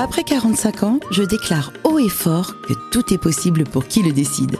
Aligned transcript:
Après 0.00 0.22
45 0.22 0.82
ans, 0.84 1.00
je 1.10 1.24
déclare 1.24 1.72
haut 1.82 1.98
et 1.98 2.08
fort 2.08 2.60
que 2.60 2.72
tout 2.92 3.12
est 3.12 3.18
possible 3.18 3.64
pour 3.64 3.88
qui 3.88 4.00
le 4.04 4.12
décide. 4.12 4.54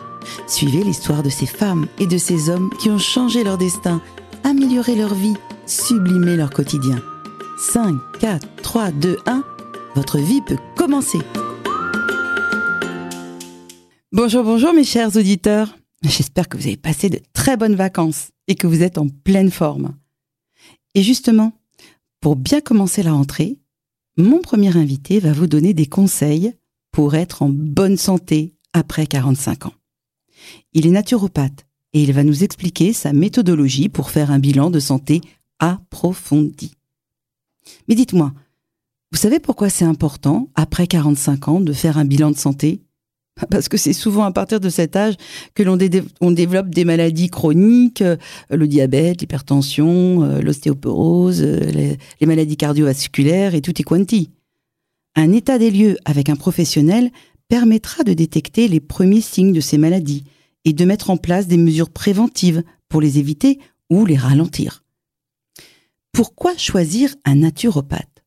Suivez 0.48 0.82
l'histoire 0.82 1.22
de 1.22 1.30
ces 1.30 1.46
femmes 1.46 1.86
et 2.00 2.08
de 2.08 2.18
ces 2.18 2.50
hommes 2.50 2.70
qui 2.80 2.90
ont 2.90 2.98
changé 2.98 3.44
leur 3.44 3.56
destin, 3.56 4.02
amélioré 4.42 4.96
leur 4.96 5.14
vie, 5.14 5.36
sublimé 5.64 6.34
leur 6.34 6.50
quotidien. 6.50 7.00
5, 7.56 7.94
4, 8.18 8.48
3, 8.62 8.90
2, 8.90 9.18
1, 9.26 9.44
votre 9.94 10.18
vie 10.18 10.40
peut 10.42 10.58
commencer. 10.76 11.20
Bonjour, 14.10 14.42
bonjour 14.42 14.72
mes 14.72 14.82
chers 14.82 15.14
auditeurs. 15.16 15.72
J'espère 16.02 16.48
que 16.48 16.56
vous 16.56 16.66
avez 16.66 16.76
passé 16.76 17.10
de 17.10 17.20
très 17.32 17.56
bonnes 17.56 17.76
vacances 17.76 18.30
et 18.48 18.56
que 18.56 18.66
vous 18.66 18.82
êtes 18.82 18.98
en 18.98 19.06
pleine 19.06 19.52
forme. 19.52 19.94
Et 20.96 21.04
justement, 21.04 21.52
pour 22.20 22.34
bien 22.34 22.60
commencer 22.60 23.04
la 23.04 23.12
rentrée, 23.12 23.60
mon 24.18 24.40
premier 24.40 24.76
invité 24.76 25.20
va 25.20 25.32
vous 25.32 25.46
donner 25.46 25.72
des 25.72 25.86
conseils 25.86 26.52
pour 26.90 27.14
être 27.14 27.42
en 27.42 27.48
bonne 27.48 27.96
santé 27.96 28.56
après 28.72 29.06
45 29.06 29.66
ans. 29.66 29.74
Il 30.72 30.86
est 30.86 30.90
naturopathe 30.90 31.66
et 31.92 32.02
il 32.02 32.12
va 32.12 32.24
nous 32.24 32.42
expliquer 32.42 32.92
sa 32.92 33.12
méthodologie 33.12 33.88
pour 33.88 34.10
faire 34.10 34.32
un 34.32 34.40
bilan 34.40 34.70
de 34.70 34.80
santé 34.80 35.20
approfondi. 35.60 36.74
Mais 37.86 37.94
dites-moi, 37.94 38.32
vous 39.12 39.18
savez 39.18 39.38
pourquoi 39.38 39.70
c'est 39.70 39.84
important, 39.84 40.50
après 40.54 40.88
45 40.88 41.48
ans, 41.48 41.60
de 41.60 41.72
faire 41.72 41.96
un 41.96 42.04
bilan 42.04 42.32
de 42.32 42.36
santé 42.36 42.82
parce 43.50 43.68
que 43.68 43.76
c'est 43.76 43.92
souvent 43.92 44.24
à 44.24 44.32
partir 44.32 44.60
de 44.60 44.68
cet 44.68 44.96
âge 44.96 45.14
que 45.54 45.62
l'on 45.62 45.76
développe 45.76 46.70
des 46.70 46.84
maladies 46.84 47.28
chroniques, 47.28 48.02
euh, 48.02 48.16
le 48.50 48.66
diabète, 48.66 49.20
l'hypertension, 49.20 50.22
euh, 50.22 50.40
l'ostéoporose, 50.40 51.42
euh, 51.42 51.60
les, 51.60 51.98
les, 52.20 52.26
maladies 52.26 52.56
cardiovasculaires 52.56 53.54
et 53.54 53.60
tout 53.60 53.78
est 53.80 53.84
quanti. 53.84 54.30
Un 55.14 55.32
état 55.32 55.58
des 55.58 55.70
lieux 55.70 55.96
avec 56.04 56.28
un 56.28 56.36
professionnel 56.36 57.10
permettra 57.48 58.04
de 58.04 58.12
détecter 58.12 58.68
les 58.68 58.80
premiers 58.80 59.20
signes 59.20 59.52
de 59.52 59.60
ces 59.60 59.78
maladies 59.78 60.24
et 60.64 60.72
de 60.72 60.84
mettre 60.84 61.10
en 61.10 61.16
place 61.16 61.46
des 61.46 61.56
mesures 61.56 61.90
préventives 61.90 62.62
pour 62.88 63.00
les 63.00 63.18
éviter 63.18 63.58
ou 63.90 64.04
les 64.04 64.16
ralentir. 64.16 64.84
Pourquoi 66.12 66.56
choisir 66.56 67.14
un 67.24 67.36
naturopathe? 67.36 68.17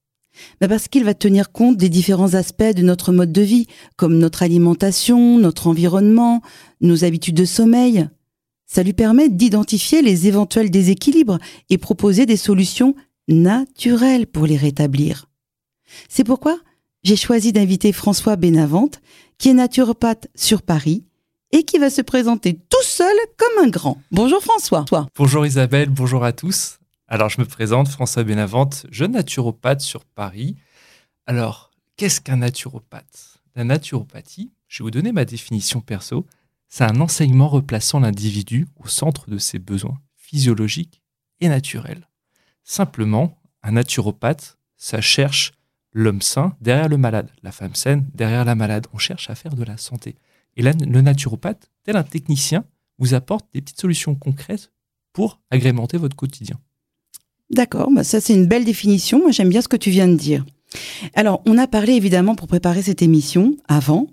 Bah, 0.60 0.68
parce 0.68 0.88
qu'il 0.88 1.04
va 1.04 1.14
tenir 1.14 1.52
compte 1.52 1.78
des 1.78 1.90
différents 1.90 2.34
aspects 2.34 2.64
de 2.76 2.82
notre 2.82 3.12
mode 3.12 3.32
de 3.32 3.42
vie, 3.42 3.68
comme 3.96 4.18
notre 4.18 4.44
alimentation, 4.44 5.38
notre 5.38 5.68
environnement, 5.68 6.42
nos 6.82 7.04
habitudes 7.04 7.36
de 7.36 7.46
sommeil. 7.46 8.08
Ça 8.68 8.84
lui 8.84 8.94
permet 8.94 9.30
d'identifier 9.30 10.02
les 10.02 10.28
éventuels 10.28 10.72
déséquilibres 10.72 11.40
et 11.70 11.78
proposer 11.78 12.26
des 12.26 12.38
solutions 12.38 12.96
naturelles 13.28 14.28
pour 14.28 14.46
les 14.46 14.58
rétablir. 14.58 15.28
C'est 16.08 16.24
pourquoi 16.24 16.58
j'ai 17.04 17.16
choisi 17.16 17.52
d'inviter 17.52 17.92
François 17.92 18.36
Bénavente, 18.36 19.02
qui 19.38 19.50
est 19.50 19.54
naturopathe 19.54 20.28
sur 20.36 20.62
Paris 20.62 21.04
et 21.52 21.64
qui 21.64 21.80
va 21.80 21.90
se 21.90 22.02
présenter 22.02 22.54
tout 22.54 22.84
seul 22.84 23.16
comme 23.38 23.66
un 23.66 23.70
grand. 23.70 24.02
Bonjour 24.12 24.42
François. 24.42 24.86
Bonjour 25.18 25.46
Isabelle, 25.46 25.90
bonjour 25.90 26.24
à 26.24 26.32
tous. 26.32 26.81
Alors, 27.14 27.28
je 27.28 27.42
me 27.42 27.46
présente, 27.46 27.90
François 27.90 28.24
Benavente, 28.24 28.86
jeune 28.90 29.12
naturopathe 29.12 29.82
sur 29.82 30.06
Paris. 30.06 30.56
Alors, 31.26 31.70
qu'est-ce 31.98 32.22
qu'un 32.22 32.38
naturopathe? 32.38 33.42
La 33.54 33.66
naturopathie, 33.66 34.54
je 34.70 34.78
vais 34.78 34.86
vous 34.86 34.92
donner 34.92 35.12
ma 35.12 35.26
définition 35.26 35.82
perso, 35.82 36.26
c'est 36.70 36.86
un 36.86 37.02
enseignement 37.02 37.50
replaçant 37.50 38.00
l'individu 38.00 38.66
au 38.78 38.88
centre 38.88 39.30
de 39.30 39.38
ses 39.40 39.60
besoins 39.60 40.00
physiologiques 40.16 41.02
et 41.42 41.50
naturels. 41.50 42.08
Simplement, 42.64 43.38
un 43.62 43.74
naturopathe, 43.74 44.58
ça 44.78 45.02
cherche 45.02 45.52
l'homme 45.92 46.22
sain 46.22 46.56
derrière 46.62 46.88
le 46.88 46.96
malade, 46.96 47.30
la 47.44 47.52
femme 47.52 47.76
saine 47.76 48.10
derrière 48.14 48.46
la 48.46 48.56
malade. 48.56 48.88
On 48.94 48.98
cherche 48.98 49.30
à 49.30 49.36
faire 49.36 49.56
de 49.56 49.66
la 49.66 49.76
santé. 49.76 50.16
Et 50.56 50.62
là, 50.62 50.72
le 50.80 51.02
naturopathe, 51.02 51.70
tel 51.84 51.98
un 51.98 52.04
technicien, 52.04 52.64
vous 53.00 53.16
apporte 53.16 53.52
des 53.54 53.60
petites 53.60 53.82
solutions 53.82 54.16
concrètes 54.16 54.72
pour 55.12 55.42
agrémenter 55.50 55.98
votre 55.98 56.16
quotidien. 56.16 56.58
D'accord, 57.52 57.92
bah 57.92 58.04
ça 58.04 58.22
c'est 58.22 58.34
une 58.34 58.48
belle 58.48 58.66
définition. 58.66 59.20
Moi 59.20 59.32
j'aime 59.32 59.50
bien 59.50 59.62
ce 59.62 59.68
que 59.68 59.78
tu 59.78 59.90
viens 59.90 60.08
de 60.08 60.16
dire. 60.16 60.46
Alors 61.16 61.42
on 61.46 61.58
a 61.58 61.68
parlé 61.68 61.94
évidemment 61.94 62.36
pour 62.36 62.48
préparer 62.48 62.82
cette 62.82 63.02
émission 63.02 63.58
avant, 63.68 64.08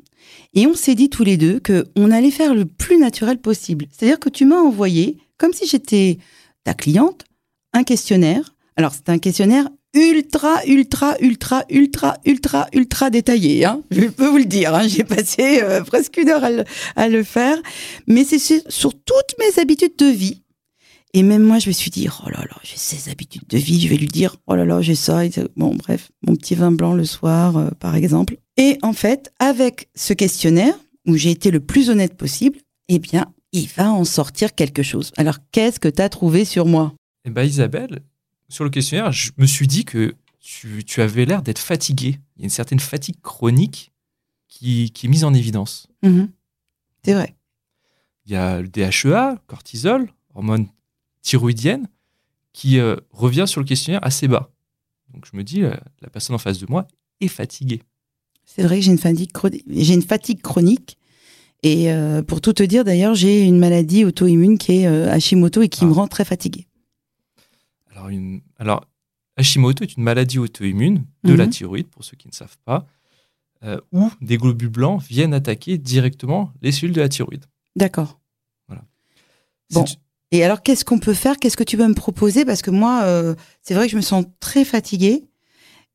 et 0.54 0.66
on 0.66 0.74
s'est 0.74 0.96
dit 0.96 1.08
tous 1.08 1.24
les 1.24 1.36
deux 1.36 1.60
que 1.60 1.86
on 1.96 2.10
allait 2.10 2.32
faire 2.32 2.54
le 2.54 2.64
plus 2.64 2.98
naturel 2.98 3.38
possible. 3.38 3.86
C'est-à-dire 3.90 4.18
que 4.18 4.28
tu 4.28 4.44
m'as 4.44 4.60
envoyé, 4.60 5.18
comme 5.36 5.52
si 5.52 5.66
j'étais 5.66 6.18
ta 6.64 6.74
cliente, 6.74 7.24
un 7.72 7.84
questionnaire. 7.84 8.54
Alors 8.76 8.92
c'est 8.92 9.08
un 9.08 9.18
questionnaire 9.18 9.68
ultra, 9.94 10.64
ultra, 10.66 11.16
ultra, 11.20 11.64
ultra, 11.70 12.16
ultra, 12.24 12.66
ultra 12.72 13.10
détaillé. 13.10 13.64
Hein 13.64 13.82
Je 13.90 14.06
peux 14.06 14.26
vous 14.26 14.38
le 14.38 14.44
dire. 14.44 14.74
Hein 14.74 14.86
J'ai 14.88 15.04
passé 15.04 15.60
euh, 15.62 15.82
presque 15.82 16.16
une 16.16 16.28
heure 16.28 16.44
à 16.96 17.08
le, 17.08 17.22
faire, 17.22 17.56
mais 18.06 18.24
c'est 18.24 18.38
sur 18.68 18.94
toutes 18.94 19.36
mes 19.38 19.60
habitudes 19.60 19.96
de 19.96 20.06
vie 20.06 20.42
et 21.14 21.22
même 21.22 21.42
moi, 21.42 21.58
je 21.58 21.68
me 21.68 21.72
suis 21.72 21.90
dit, 21.90 22.06
oh 22.08 22.28
là 22.28 22.44
là, 22.44 22.56
j'ai 22.62 22.76
ces 22.76 23.10
habitudes 23.10 23.46
de 23.48 23.58
vie, 23.58 23.80
je 23.80 23.88
vais 23.88 23.96
lui 23.96 24.08
dire, 24.08 24.36
oh 24.46 24.54
là 24.54 24.64
là, 24.64 24.82
j'ai 24.82 24.94
ça. 24.94 25.22
Bon, 25.56 25.74
bref, 25.74 26.10
mon 26.26 26.36
petit 26.36 26.54
vin 26.54 26.70
blanc 26.70 26.92
le 26.92 27.04
soir, 27.04 27.56
euh, 27.56 27.70
par 27.70 27.96
exemple. 27.96 28.36
Et 28.56 28.78
en 28.82 28.92
fait, 28.92 29.32
avec 29.38 29.88
ce 29.94 30.12
questionnaire, 30.12 30.74
où 31.06 31.16
j'ai 31.16 31.30
été 31.30 31.50
le 31.50 31.60
plus 31.60 31.88
honnête 31.88 32.16
possible, 32.16 32.58
eh 32.88 32.98
bien, 32.98 33.32
il 33.52 33.68
va 33.68 33.90
en 33.90 34.04
sortir 34.04 34.54
quelque 34.54 34.82
chose. 34.82 35.12
Alors, 35.16 35.38
qu'est-ce 35.52 35.80
que 35.80 35.88
tu 35.88 36.02
as 36.02 36.10
trouvé 36.10 36.44
sur 36.44 36.66
moi? 36.66 36.92
Eh 37.24 37.30
bien, 37.30 37.44
Isabelle, 37.44 38.00
sur 38.50 38.64
le 38.64 38.70
questionnaire, 38.70 39.10
je 39.10 39.30
me 39.38 39.46
suis 39.46 39.66
dit 39.66 39.86
que 39.86 40.14
tu, 40.40 41.00
avais 41.00 41.24
l'air 41.24 41.42
d'être 41.42 41.58
fatiguée. 41.58 42.18
Il 42.36 42.40
y 42.40 42.42
a 42.42 42.44
une 42.44 42.50
certaine 42.50 42.80
fatigue 42.80 43.20
chronique 43.22 43.92
qui, 44.48 44.92
est 45.02 45.08
mise 45.08 45.24
en 45.24 45.32
évidence. 45.32 45.88
Mhm. 46.02 46.28
C'est 47.04 47.14
vrai. 47.14 47.34
Il 48.26 48.32
y 48.32 48.36
a 48.36 48.60
le 48.60 48.68
DHEA, 48.68 49.36
cortisol, 49.46 50.10
hormone 50.34 50.68
thyroïdienne 51.22 51.88
qui 52.52 52.78
euh, 52.80 52.96
revient 53.10 53.44
sur 53.46 53.60
le 53.60 53.66
questionnaire 53.66 54.04
assez 54.04 54.28
bas. 54.28 54.50
Donc 55.12 55.26
je 55.30 55.36
me 55.36 55.44
dis, 55.44 55.60
la, 55.60 56.10
personne 56.12 56.34
en 56.34 56.38
face 56.38 56.58
de 56.58 56.66
moi 56.68 56.86
est 57.20 57.28
fatiguée. 57.28 57.82
C'est 58.44 58.62
vrai 58.62 58.78
que 58.78 58.84
j'ai 58.84 58.90
une 58.90 58.98
fatigue, 58.98 59.30
j'ai 59.68 59.94
une 59.94 60.02
fatigue 60.02 60.42
chronique. 60.42 60.98
Et 61.62 61.92
euh, 61.92 62.22
pour 62.22 62.40
tout 62.40 62.52
te 62.52 62.62
dire, 62.62 62.84
d'ailleurs, 62.84 63.14
j'ai 63.14 63.44
une 63.44 63.58
maladie 63.58 64.04
auto-immune 64.04 64.58
qui 64.58 64.80
est 64.80 64.86
euh, 64.86 65.10
Hashimoto 65.10 65.62
et 65.62 65.68
qui 65.68 65.84
me 65.84 65.92
ah. 65.92 65.94
rend 65.94 66.08
très 66.08 66.24
fatiguée. 66.24 66.66
Alors, 67.90 68.08
une... 68.08 68.40
Alors, 68.58 68.84
Hashimoto 69.36 69.84
est 69.84 69.96
une 69.96 70.02
maladie 70.02 70.38
auto-immune 70.38 71.04
de 71.24 71.34
la 71.34 71.46
mhm. 71.46 71.50
thyroïde, 71.50 71.88
pour 71.88 72.04
ceux 72.04 72.16
qui 72.16 72.28
ne 72.28 72.32
savent 72.32 72.58
pas, 72.64 72.86
où 73.92 74.10
des 74.20 74.36
globules 74.36 74.68
blancs 74.68 75.02
viennent 75.02 75.34
attaquer 75.34 75.78
directement 75.78 76.52
les 76.60 76.72
cellules 76.72 76.94
de 76.94 77.00
la 77.00 77.08
thyroïde. 77.08 77.44
D'accord. 77.76 78.18
Voilà. 78.66 78.84
Bon. 79.70 79.84
Et 80.30 80.44
alors, 80.44 80.62
qu'est-ce 80.62 80.84
qu'on 80.84 80.98
peut 80.98 81.14
faire? 81.14 81.36
Qu'est-ce 81.38 81.56
que 81.56 81.64
tu 81.64 81.76
peux 81.76 81.86
me 81.86 81.94
proposer? 81.94 82.44
Parce 82.44 82.60
que 82.60 82.70
moi, 82.70 83.02
euh, 83.04 83.34
c'est 83.62 83.74
vrai 83.74 83.86
que 83.86 83.92
je 83.92 83.96
me 83.96 84.02
sens 84.02 84.24
très 84.40 84.64
fatiguée. 84.64 85.24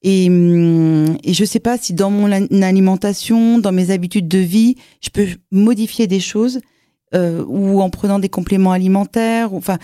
Et, 0.01 0.27
hum, 0.27 1.17
je 1.25 1.41
ne 1.41 1.45
sais 1.45 1.59
pas 1.59 1.77
si 1.77 1.93
dans 1.93 2.09
mon 2.09 2.31
alimentation, 2.31 3.59
dans 3.59 3.71
mes 3.71 3.91
habitudes 3.91 4.27
de 4.27 4.39
vie, 4.39 4.75
je 5.01 5.09
peux 5.09 5.27
modifier 5.51 6.07
des 6.07 6.19
choses 6.19 6.59
euh, 7.13 7.43
ou 7.47 7.79
en 7.81 7.89
prenant 7.89 8.19
des 8.19 8.29
compléments 8.29 8.71
alimentaires. 8.71 9.53
Enfin, 9.53 9.77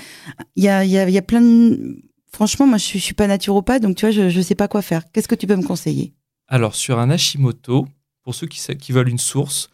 il 0.55 0.63
y 0.63 0.67
a, 0.69 1.21
plein 1.21 1.41
de... 1.41 2.01
Franchement, 2.31 2.65
moi, 2.65 2.77
je 2.77 2.97
ne 2.97 2.99
suis 2.99 3.13
pas 3.13 3.27
naturopathe, 3.27 3.83
donc 3.83 3.95
tu 3.95 4.05
vois, 4.05 4.11
je 4.11 4.35
ne 4.35 4.43
sais 4.43 4.55
pas 4.55 4.67
quoi 4.67 4.81
faire. 4.81 5.03
Qu'est-ce 5.11 5.27
que 5.27 5.35
tu 5.35 5.47
peux 5.47 5.55
me 5.55 5.63
conseiller? 5.63 6.13
Alors, 6.47 6.75
sur 6.75 6.99
un 6.99 7.11
Hashimoto, 7.11 7.88
pour 8.23 8.33
ceux 8.33 8.47
qui 8.47 8.91
veulent 8.91 9.09
une 9.09 9.19
source, 9.19 9.69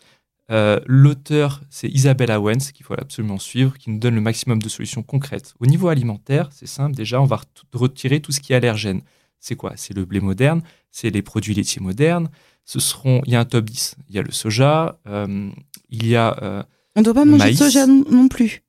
euh, 0.52 0.80
l'auteur, 0.86 1.62
c'est 1.70 1.88
Isabelle 1.88 2.32
Owens, 2.32 2.72
qu'il 2.74 2.86
faut 2.86 2.94
absolument 2.94 3.40
suivre, 3.40 3.78
qui 3.78 3.90
nous 3.90 4.00
donne 4.00 4.16
le 4.16 4.22
maximum 4.22 4.62
de 4.62 4.70
solutions 4.70 5.02
concrètes. 5.02 5.54
Au 5.60 5.66
niveau 5.66 5.88
alimentaire, 5.88 6.50
c'est 6.52 6.68
simple, 6.68 6.96
déjà, 6.96 7.22
on 7.22 7.26
va 7.26 7.42
retirer 7.74 8.20
tout 8.20 8.32
ce 8.32 8.40
qui 8.40 8.54
est 8.54 8.56
allergène. 8.56 9.02
C'est 9.40 9.56
quoi? 9.56 9.74
C'est 9.76 9.96
le 9.96 10.06
blé 10.06 10.20
moderne, 10.20 10.62
c'est 10.92 11.10
les 11.10 11.22
produits 11.22 11.54
laitiers 11.54 11.82
modernes. 11.82 12.30
Ce 12.64 12.80
seront, 12.80 13.22
il 13.26 13.34
y 13.34 13.36
a 13.36 13.40
un 13.40 13.46
top 13.46 13.66
10. 13.66 13.96
Il 14.10 14.16
y 14.16 14.20
a 14.20 14.24
le 14.24 14.32
soja, 14.32 15.00
euh, 15.08 15.50
il 15.90 16.08
y 16.08 16.16
a. 16.16 16.38
Euh, 16.42 16.64
on 16.96 17.02
ne 17.02 17.06
doit 17.06 17.14
pas 17.14 17.26
manger 17.26 17.52
de 17.52 17.58
soja 17.58 17.86
non 17.88 18.28
plus. 18.28 18.64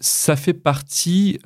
ça 0.00 0.36
fait 0.36 0.54
partie 0.54 1.38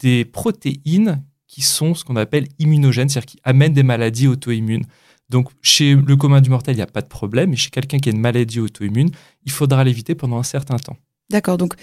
des 0.00 0.24
protéines 0.24 1.22
qui 1.46 1.62
sont 1.62 1.94
ce 1.94 2.04
qu'on 2.04 2.16
appelle 2.16 2.46
immunogènes, 2.58 3.08
c'est-à-dire 3.08 3.26
qui 3.26 3.40
amènent 3.42 3.72
des 3.72 3.82
maladies 3.82 4.28
auto-immunes. 4.28 4.84
Donc, 5.28 5.48
chez 5.60 5.94
le 5.94 6.16
commun 6.16 6.40
du 6.40 6.50
mortel, 6.50 6.74
il 6.74 6.78
n'y 6.78 6.82
a 6.82 6.86
pas 6.86 7.02
de 7.02 7.08
problème, 7.08 7.50
mais 7.50 7.56
chez 7.56 7.70
quelqu'un 7.70 7.98
qui 7.98 8.08
a 8.08 8.12
une 8.12 8.20
maladie 8.20 8.60
auto-immune, 8.60 9.10
il 9.44 9.52
faudra 9.52 9.82
l'éviter 9.82 10.14
pendant 10.14 10.38
un 10.38 10.44
certain 10.44 10.76
temps. 10.76 10.96
D'accord. 11.30 11.58
Donc, 11.58 11.74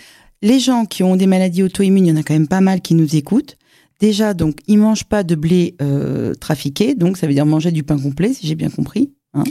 les 0.42 0.60
gens 0.60 0.86
qui 0.86 1.04
ont 1.04 1.16
des 1.16 1.28
maladies 1.28 1.64
auto-immunes, 1.64 2.06
il 2.06 2.10
y 2.10 2.12
en 2.14 2.18
a 2.18 2.24
quand 2.24 2.34
même 2.34 2.48
pas 2.48 2.62
mal 2.62 2.82
qui 2.82 2.96
nous 2.96 3.16
écoutent. 3.16 3.58
Déjà, 4.00 4.34
donc, 4.34 4.60
ils 4.68 4.78
mangent 4.78 5.06
pas 5.06 5.24
de 5.24 5.36
blé 5.36 5.76
euh, 5.82 6.34
trafiqué, 6.36 6.96
donc 6.96 7.18
ça 7.18 7.28
veut 7.28 7.34
dire 7.34 7.46
manger 7.46 7.72
du 7.72 7.84
pain 7.84 8.00
complet, 8.00 8.34
si 8.34 8.48
j'ai 8.48 8.56
bien 8.56 8.70
compris. 8.70 9.12
Hein. 9.34 9.44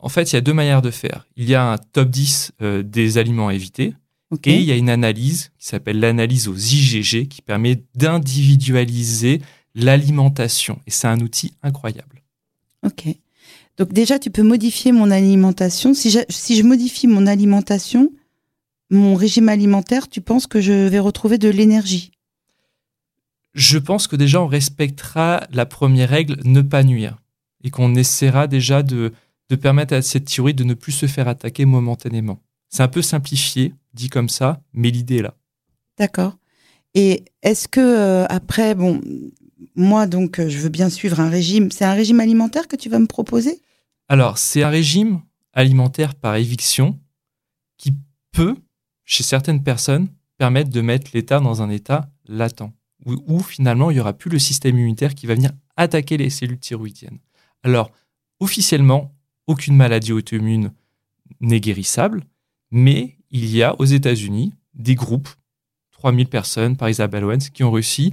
en 0.00 0.08
fait, 0.08 0.32
il 0.32 0.36
y 0.36 0.38
a 0.38 0.40
deux 0.40 0.54
manières 0.54 0.82
de 0.82 0.90
faire. 0.90 1.26
Il 1.36 1.48
y 1.48 1.54
a 1.54 1.72
un 1.72 1.78
top 1.78 2.08
10 2.08 2.52
euh, 2.62 2.82
des 2.82 3.18
aliments 3.18 3.48
à 3.48 3.54
éviter. 3.54 3.94
Et 4.44 4.56
il 4.56 4.64
y 4.64 4.72
a 4.72 4.76
une 4.76 4.90
analyse 4.90 5.50
qui 5.58 5.66
s'appelle 5.66 6.00
l'analyse 6.00 6.48
aux 6.48 6.56
IgG 6.56 7.28
qui 7.28 7.40
permet 7.40 7.82
d'individualiser 7.94 9.40
l'alimentation. 9.74 10.80
Et 10.86 10.90
c'est 10.90 11.06
un 11.06 11.20
outil 11.20 11.54
incroyable. 11.62 12.22
Ok. 12.84 13.06
Donc 13.78 13.92
déjà, 13.92 14.18
tu 14.18 14.30
peux 14.30 14.42
modifier 14.42 14.90
mon 14.90 15.10
alimentation. 15.10 15.94
Si 15.94 16.10
je, 16.10 16.18
si 16.28 16.56
je 16.56 16.64
modifie 16.64 17.06
mon 17.06 17.26
alimentation, 17.26 18.10
mon 18.90 19.14
régime 19.14 19.48
alimentaire, 19.48 20.08
tu 20.08 20.20
penses 20.20 20.46
que 20.46 20.60
je 20.60 20.88
vais 20.88 20.98
retrouver 20.98 21.38
de 21.38 21.48
l'énergie? 21.48 22.10
Je 23.54 23.78
pense 23.78 24.08
que 24.08 24.16
déjà, 24.16 24.42
on 24.42 24.46
respectera 24.46 25.46
la 25.52 25.64
première 25.64 26.08
règle, 26.08 26.38
ne 26.44 26.60
pas 26.60 26.82
nuire. 26.82 27.18
Et 27.62 27.70
qu'on 27.70 27.94
essaiera 27.94 28.46
déjà 28.46 28.82
de, 28.82 29.12
de 29.48 29.56
permettre 29.56 29.94
à 29.94 30.02
cette 30.02 30.24
thyroïde 30.24 30.56
de 30.56 30.64
ne 30.64 30.74
plus 30.74 30.92
se 30.92 31.06
faire 31.06 31.28
attaquer 31.28 31.64
momentanément. 31.64 32.40
C'est 32.68 32.82
un 32.82 32.88
peu 32.88 33.02
simplifié, 33.02 33.74
dit 33.94 34.08
comme 34.08 34.28
ça, 34.28 34.60
mais 34.72 34.90
l'idée 34.90 35.16
est 35.16 35.22
là. 35.22 35.34
D'accord. 35.98 36.36
Et 36.94 37.24
est-ce 37.42 37.68
que 37.68 37.80
euh, 37.80 38.26
après, 38.28 38.74
bon, 38.74 39.00
moi 39.74 40.06
donc, 40.06 40.38
euh, 40.38 40.48
je 40.48 40.58
veux 40.58 40.68
bien 40.68 40.90
suivre 40.90 41.20
un 41.20 41.30
régime. 41.30 41.70
C'est 41.70 41.84
un 41.84 41.94
régime 41.94 42.20
alimentaire 42.20 42.68
que 42.68 42.76
tu 42.76 42.88
vas 42.88 42.98
me 42.98 43.06
proposer? 43.06 43.60
Alors, 44.08 44.38
c'est 44.38 44.62
un 44.62 44.70
régime 44.70 45.20
alimentaire 45.52 46.14
par 46.14 46.36
éviction 46.36 46.98
qui 47.76 47.94
peut, 48.32 48.56
chez 49.04 49.22
certaines 49.22 49.62
personnes, 49.62 50.08
permettre 50.38 50.70
de 50.70 50.80
mettre 50.80 51.10
l'État 51.12 51.40
dans 51.40 51.60
un 51.60 51.68
état 51.68 52.10
latent, 52.26 52.72
où, 53.04 53.40
finalement 53.40 53.90
il 53.90 53.94
n'y 53.94 54.00
aura 54.00 54.12
plus 54.12 54.30
le 54.30 54.38
système 54.38 54.78
immunitaire 54.78 55.14
qui 55.14 55.26
va 55.26 55.34
venir 55.34 55.52
attaquer 55.76 56.16
les 56.16 56.30
cellules 56.30 56.58
thyroïdiennes. 56.58 57.18
Alors, 57.62 57.92
officiellement, 58.40 59.14
aucune 59.46 59.76
maladie 59.76 60.12
auto-immune 60.12 60.72
n'est 61.40 61.60
guérissable, 61.60 62.24
mais 62.70 63.18
il 63.30 63.54
y 63.54 63.62
a 63.62 63.78
aux 63.78 63.84
États-Unis 63.84 64.54
des 64.74 64.94
groupes, 64.94 65.28
3000 65.92 66.28
personnes 66.28 66.76
par 66.76 66.88
Isabelle 66.88 67.24
Owens, 67.24 67.50
qui 67.52 67.64
ont 67.64 67.70
réussi 67.70 68.12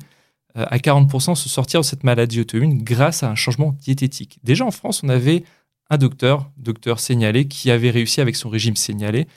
euh, 0.57 0.65
à 0.69 0.77
40% 0.77 1.35
se 1.35 1.49
sortir 1.49 1.81
de 1.81 1.85
cette 1.85 2.03
maladie 2.03 2.41
auto-immune 2.41 2.83
grâce 2.83 3.23
à 3.23 3.29
un 3.29 3.35
changement 3.35 3.71
diététique. 3.73 4.39
Déjà 4.43 4.65
en 4.65 4.71
France, 4.71 5.03
on 5.03 5.09
avait 5.09 5.43
un 5.89 5.97
docteur, 5.97 6.51
docteur 6.57 6.99
signalé, 6.99 7.47
qui 7.47 7.71
avait 7.71 7.91
réussi 7.91 8.21
avec 8.21 8.35
son 8.35 8.49
régime 8.49 8.75
signalé 8.75 9.27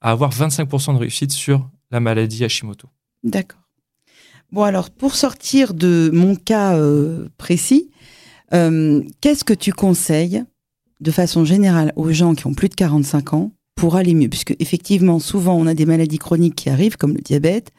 à 0.00 0.10
avoir 0.10 0.30
25% 0.30 0.94
de 0.94 0.98
réussite 0.98 1.32
sur 1.32 1.68
la 1.90 2.00
maladie 2.00 2.44
Hashimoto. 2.44 2.88
D'accord. 3.24 3.60
Bon 4.50 4.62
alors, 4.62 4.90
pour 4.90 5.14
sortir 5.14 5.74
de 5.74 6.10
mon 6.12 6.34
cas 6.34 6.76
euh, 6.76 7.28
précis, 7.36 7.90
euh, 8.54 9.02
qu'est-ce 9.20 9.44
que 9.44 9.52
tu 9.52 9.72
conseilles 9.72 10.44
de 11.00 11.10
façon 11.10 11.44
générale 11.44 11.92
aux 11.96 12.10
gens 12.12 12.34
qui 12.34 12.46
ont 12.46 12.54
plus 12.54 12.68
de 12.68 12.74
45 12.74 13.34
ans 13.34 13.52
pour 13.74 13.96
aller 13.96 14.14
mieux? 14.14 14.28
Puisque 14.28 14.56
effectivement, 14.58 15.18
souvent, 15.18 15.54
on 15.54 15.66
a 15.66 15.74
des 15.74 15.84
maladies 15.84 16.18
chroniques 16.18 16.54
qui 16.54 16.70
arrivent, 16.70 16.96
comme 16.96 17.14
le 17.14 17.20
diabète, 17.20 17.72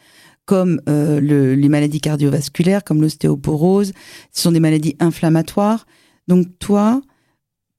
comme 0.45 0.81
euh, 0.87 1.19
le, 1.19 1.55
les 1.55 1.69
maladies 1.69 2.01
cardiovasculaires, 2.01 2.83
comme 2.83 3.01
l'ostéoporose. 3.01 3.93
Ce 4.31 4.41
sont 4.43 4.51
des 4.51 4.59
maladies 4.59 4.95
inflammatoires. 4.99 5.87
Donc 6.27 6.47
toi, 6.59 7.01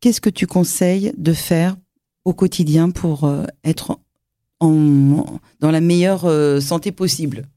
qu'est-ce 0.01 0.21
que 0.21 0.31
tu 0.31 0.47
conseilles 0.47 1.13
de 1.17 1.33
faire 1.33 1.77
au 2.25 2.35
quotidien 2.35 2.91
pour 2.91 3.25
euh, 3.25 3.45
être 3.65 3.99
en, 4.61 5.41
dans 5.61 5.71
la 5.71 5.81
meilleure 5.81 6.25
euh, 6.25 6.61
santé 6.61 6.93
possible? 6.93 7.49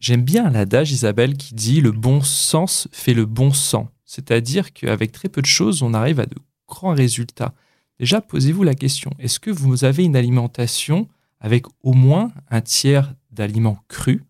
J'aime 0.00 0.22
bien 0.22 0.48
l'adage, 0.50 0.92
Isabelle, 0.92 1.36
qui 1.36 1.54
dit 1.54 1.80
le 1.80 1.90
bon 1.90 2.22
sens 2.22 2.88
fait 2.92 3.14
le 3.14 3.26
bon 3.26 3.52
sang. 3.52 3.88
C'est-à-dire 4.04 4.72
qu'avec 4.72 5.12
très 5.12 5.28
peu 5.28 5.42
de 5.42 5.46
choses, 5.46 5.82
on 5.82 5.92
arrive 5.92 6.20
à 6.20 6.26
de 6.26 6.36
grands 6.66 6.94
résultats. 6.94 7.52
Déjà, 7.98 8.20
posez-vous 8.20 8.62
la 8.62 8.74
question, 8.74 9.10
est-ce 9.18 9.40
que 9.40 9.50
vous 9.50 9.84
avez 9.84 10.04
une 10.04 10.16
alimentation 10.16 11.08
avec 11.40 11.66
au 11.82 11.92
moins 11.92 12.32
un 12.48 12.60
tiers 12.60 13.12
d'aliments 13.32 13.78
crus 13.88 14.20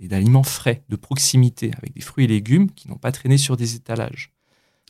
et 0.00 0.08
d'aliments 0.08 0.42
frais, 0.42 0.82
de 0.88 0.96
proximité, 0.96 1.72
avec 1.76 1.92
des 1.92 2.00
fruits 2.00 2.24
et 2.24 2.28
légumes 2.28 2.70
qui 2.70 2.88
n'ont 2.88 2.96
pas 2.96 3.12
traîné 3.12 3.36
sur 3.36 3.56
des 3.56 3.74
étalages? 3.74 4.32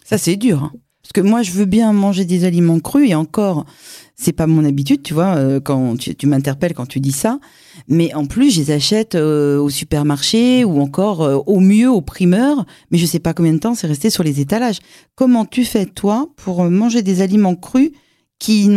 Ça, 0.04 0.18
c'est 0.18 0.36
dur. 0.36 0.62
hein. 0.62 0.72
Parce 1.02 1.12
que 1.12 1.20
moi, 1.20 1.42
je 1.42 1.52
veux 1.52 1.64
bien 1.64 1.92
manger 1.92 2.24
des 2.24 2.44
aliments 2.44 2.80
crus 2.80 3.08
et 3.08 3.14
encore, 3.14 3.64
c'est 4.14 4.32
pas 4.32 4.46
mon 4.46 4.64
habitude, 4.64 5.02
tu 5.02 5.14
vois, 5.14 5.36
euh, 5.36 5.60
quand 5.60 5.96
tu, 5.96 6.26
m'interpelles 6.26 6.74
quand 6.74 6.86
tu 6.86 7.00
dis 7.00 7.12
ça. 7.12 7.38
Mais 7.86 8.12
en 8.14 8.26
plus, 8.26 8.50
je 8.50 8.60
les 8.60 8.70
achète 8.72 9.14
euh, 9.14 9.58
au 9.58 9.70
supermarché 9.70 10.64
ou 10.64 10.80
encore 10.80 11.22
euh, 11.22 11.36
au 11.46 11.60
mieux 11.60 11.90
au 11.90 12.00
primeur, 12.00 12.66
mais 12.90 12.98
je 12.98 13.06
sais 13.06 13.20
pas 13.20 13.32
combien 13.32 13.52
de 13.52 13.58
temps 13.58 13.74
c'est 13.74 13.86
resté 13.86 14.10
sur 14.10 14.24
les 14.24 14.40
étalages. 14.40 14.80
Comment 15.14 15.46
tu 15.46 15.64
fais, 15.64 15.86
toi, 15.86 16.28
pour 16.36 16.64
manger 16.64 17.02
des 17.02 17.22
aliments 17.22 17.54
crus 17.54 17.92
qui, 18.38 18.68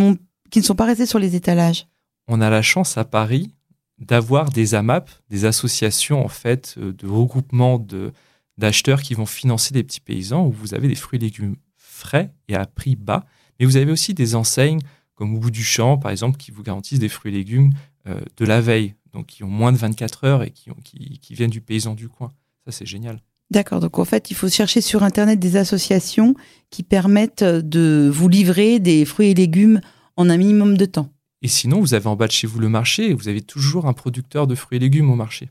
qui 0.51 0.59
ne 0.59 0.63
sont 0.63 0.75
pas 0.75 0.85
restés 0.85 1.07
sur 1.07 1.19
les 1.19 1.35
étalages? 1.35 1.87
On 2.27 2.39
a 2.39 2.49
la 2.49 2.61
chance 2.61 2.97
à 2.97 3.03
Paris 3.03 3.51
d'avoir 3.97 4.51
des 4.51 4.73
AMAP, 4.73 5.09
des 5.29 5.45
associations 5.45 6.23
en 6.23 6.27
fait 6.27 6.77
de 6.79 7.07
regroupement 7.07 7.77
de, 7.77 8.13
d'acheteurs 8.57 9.01
qui 9.01 9.15
vont 9.15 9.25
financer 9.25 9.73
des 9.73 9.83
petits 9.83 9.99
paysans 9.99 10.45
où 10.45 10.51
vous 10.51 10.73
avez 10.73 10.87
des 10.87 10.95
fruits 10.95 11.17
et 11.17 11.23
légumes 11.23 11.55
frais 12.01 12.33
et 12.47 12.55
à 12.55 12.65
prix 12.65 12.95
bas. 12.95 13.25
Mais 13.59 13.65
vous 13.65 13.77
avez 13.77 13.91
aussi 13.91 14.13
des 14.13 14.35
enseignes 14.35 14.79
comme 15.15 15.35
au 15.35 15.39
bout 15.39 15.51
du 15.51 15.63
champ, 15.63 15.97
par 15.97 16.09
exemple, 16.11 16.37
qui 16.37 16.51
vous 16.51 16.63
garantissent 16.63 16.99
des 16.99 17.09
fruits 17.09 17.31
et 17.31 17.37
légumes 17.37 17.71
euh, 18.07 18.19
de 18.37 18.45
la 18.45 18.59
veille, 18.59 18.95
donc 19.13 19.27
qui 19.27 19.43
ont 19.43 19.47
moins 19.49 19.71
de 19.71 19.77
24 19.77 20.23
heures 20.23 20.43
et 20.43 20.49
qui, 20.49 20.71
ont- 20.71 20.77
qui, 20.83 21.19
qui 21.19 21.35
viennent 21.35 21.51
du 21.51 21.61
paysan 21.61 21.93
du 21.93 22.09
coin. 22.09 22.31
Ça, 22.65 22.71
c'est 22.71 22.85
génial. 22.87 23.21
D'accord, 23.51 23.79
donc 23.81 23.99
en 23.99 24.05
fait, 24.05 24.31
il 24.31 24.33
faut 24.35 24.49
chercher 24.49 24.81
sur 24.81 25.03
Internet 25.03 25.37
des 25.39 25.57
associations 25.57 26.35
qui 26.71 26.83
permettent 26.83 27.43
de 27.43 28.09
vous 28.11 28.29
livrer 28.29 28.79
des 28.79 29.03
fruits 29.05 29.29
et 29.29 29.33
légumes 29.35 29.81
en 30.15 30.29
un 30.29 30.37
minimum 30.37 30.77
de 30.77 30.85
temps. 30.85 31.09
Et 31.43 31.47
sinon, 31.47 31.79
vous 31.81 31.93
avez 31.93 32.07
en 32.07 32.15
bas 32.15 32.27
de 32.27 32.31
chez 32.31 32.47
vous 32.47 32.59
le 32.59 32.69
marché 32.69 33.09
et 33.09 33.13
vous 33.13 33.27
avez 33.27 33.41
toujours 33.41 33.87
un 33.87 33.93
producteur 33.93 34.47
de 34.47 34.55
fruits 34.55 34.77
et 34.77 34.79
légumes 34.79 35.09
au 35.11 35.15
marché. 35.15 35.49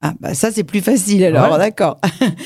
Ah, 0.00 0.14
bah 0.20 0.32
ça, 0.34 0.52
c'est 0.52 0.64
plus 0.64 0.80
facile 0.80 1.24
alors, 1.24 1.52
Ouais. 1.52 1.58
d'accord. 1.58 1.98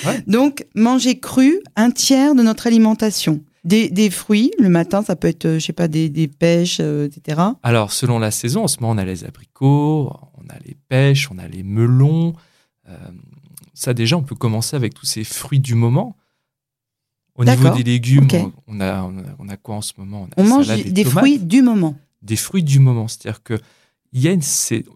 Ouais. 0.07 0.23
Donc, 0.27 0.67
manger 0.75 1.19
cru, 1.21 1.61
un 1.77 1.91
tiers 1.91 2.35
de 2.35 2.43
notre 2.43 2.67
alimentation. 2.67 3.43
Des, 3.65 3.91
des 3.91 4.11
fruits, 4.11 4.51
le 4.59 4.69
matin, 4.69 5.03
ça 5.03 5.15
peut 5.17 5.29
être, 5.29 5.45
euh, 5.45 5.59
je 5.61 5.67
sais 5.67 5.73
pas, 5.73 5.87
des, 5.87 6.09
des 6.09 6.27
pêches, 6.29 6.79
euh, 6.81 7.07
etc. 7.07 7.41
Alors, 7.63 7.93
selon 7.93 8.19
la 8.19 8.31
saison, 8.33 8.65
en 8.65 8.69
ce 8.69 8.81
moment, 8.81 8.93
on 8.95 8.99
a 8.99 9.05
les 9.05 9.25
abricots, 9.25 10.13
on 10.35 10.49
a 10.49 10.59
les 10.67 10.77
pêches, 10.89 11.31
on 11.31 11.39
a 11.39 11.47
les 11.47 11.63
melons. 11.63 12.33
Euh, 12.89 12.97
ça, 13.75 13.95
déjà, 13.95 14.17
on 14.17 14.23
peut 14.23 14.35
commencer 14.35 14.75
avec 14.75 14.95
tous 14.95 15.07
ces 15.07 15.23
fruits 15.23 15.61
du 15.61 15.75
moment. 15.77 16.17
Au 17.37 17.45
niveau 17.45 17.71
des 17.71 17.85
légumes, 17.85 18.27
on, 18.33 18.53
on 18.67 18.81
a, 18.81 19.03
on, 19.03 19.19
a, 19.19 19.23
on 19.39 19.49
a 19.49 19.57
quoi 19.57 19.77
en 19.77 19.81
ce 19.81 19.93
moment? 19.97 20.27
On 20.37 20.43
la 20.43 20.49
mange 20.49 20.67
salade 20.67 20.85
des, 20.85 20.91
des 20.91 21.05
fruits 21.05 21.39
du 21.39 21.63
moment. 21.63 21.95
Des 22.23 22.37
fruits 22.37 22.63
du 22.65 22.79
moment. 22.79 23.09
C'est-à-dire 23.09 23.43
que 23.43 23.59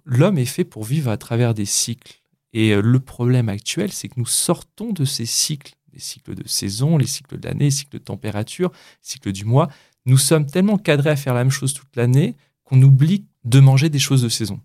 l'homme 0.04 0.38
est 0.38 0.44
fait 0.44 0.64
pour 0.64 0.84
vivre 0.84 1.10
à 1.10 1.16
travers 1.16 1.54
des 1.54 1.64
cycles. 1.64 2.20
Et 2.56 2.70
euh, 2.70 2.80
le 2.80 3.00
problème 3.00 3.50
actuel, 3.50 3.92
c'est 3.92 4.08
que 4.08 4.14
nous 4.16 4.26
sortons 4.26 4.94
de 4.94 5.04
ces 5.04 5.26
cycles, 5.26 5.74
les 5.92 6.00
cycles 6.00 6.34
de 6.34 6.48
saison, 6.48 6.96
les 6.96 7.06
cycles 7.06 7.38
de 7.38 7.46
l'année, 7.46 7.66
les 7.66 7.70
cycles 7.70 7.98
de 7.98 8.02
température, 8.02 8.70
les 8.72 9.10
cycles 9.10 9.30
du 9.30 9.44
mois. 9.44 9.68
Nous 10.06 10.16
sommes 10.16 10.46
tellement 10.46 10.78
cadrés 10.78 11.10
à 11.10 11.16
faire 11.16 11.34
la 11.34 11.44
même 11.44 11.50
chose 11.50 11.74
toute 11.74 11.94
l'année 11.96 12.34
qu'on 12.64 12.80
oublie 12.82 13.26
de 13.44 13.60
manger 13.60 13.90
des 13.90 13.98
choses 13.98 14.22
de 14.22 14.30
saison. 14.30 14.58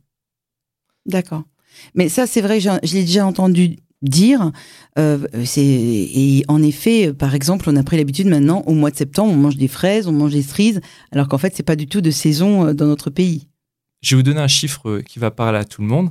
D'accord. 1.06 1.44
Mais 1.94 2.08
ça, 2.08 2.28
c'est 2.28 2.40
vrai, 2.40 2.62
je, 2.62 2.70
je 2.82 2.94
l'ai 2.94 3.02
déjà 3.02 3.26
entendu 3.26 3.76
dire. 4.02 4.54
Euh, 4.98 5.28
et 5.58 6.46
en 6.48 6.64
effet, 6.64 7.10
euh, 7.10 7.14
par 7.14 7.36
exemple, 7.36 7.70
on 7.70 7.76
a 7.76 7.84
pris 7.84 7.98
l'habitude 7.98 8.28
maintenant, 8.28 8.64
au 8.68 8.74
mois 8.74 8.92
de 8.92 8.96
septembre, 8.96 9.34
on 9.34 9.38
mange 9.38 9.58
des 9.58 9.68
fraises, 9.68 10.08
on 10.08 10.14
mange 10.14 10.32
des 10.32 10.44
cerises, 10.44 10.80
alors 11.12 11.28
qu'en 11.28 11.38
fait, 11.38 11.54
c'est 11.58 11.62
pas 11.64 11.76
du 11.76 11.88
tout 11.88 12.00
de 12.00 12.12
saison 12.12 12.74
dans 12.74 12.86
notre 12.86 13.10
pays. 13.10 13.50
Je 14.02 14.16
vais 14.16 14.22
vous 14.22 14.24
donner 14.24 14.40
un 14.40 14.48
chiffre 14.48 15.02
qui 15.02 15.20
va 15.20 15.30
parler 15.30 15.60
à 15.60 15.66
tout 15.66 15.82
le 15.82 15.88
monde. 15.90 16.10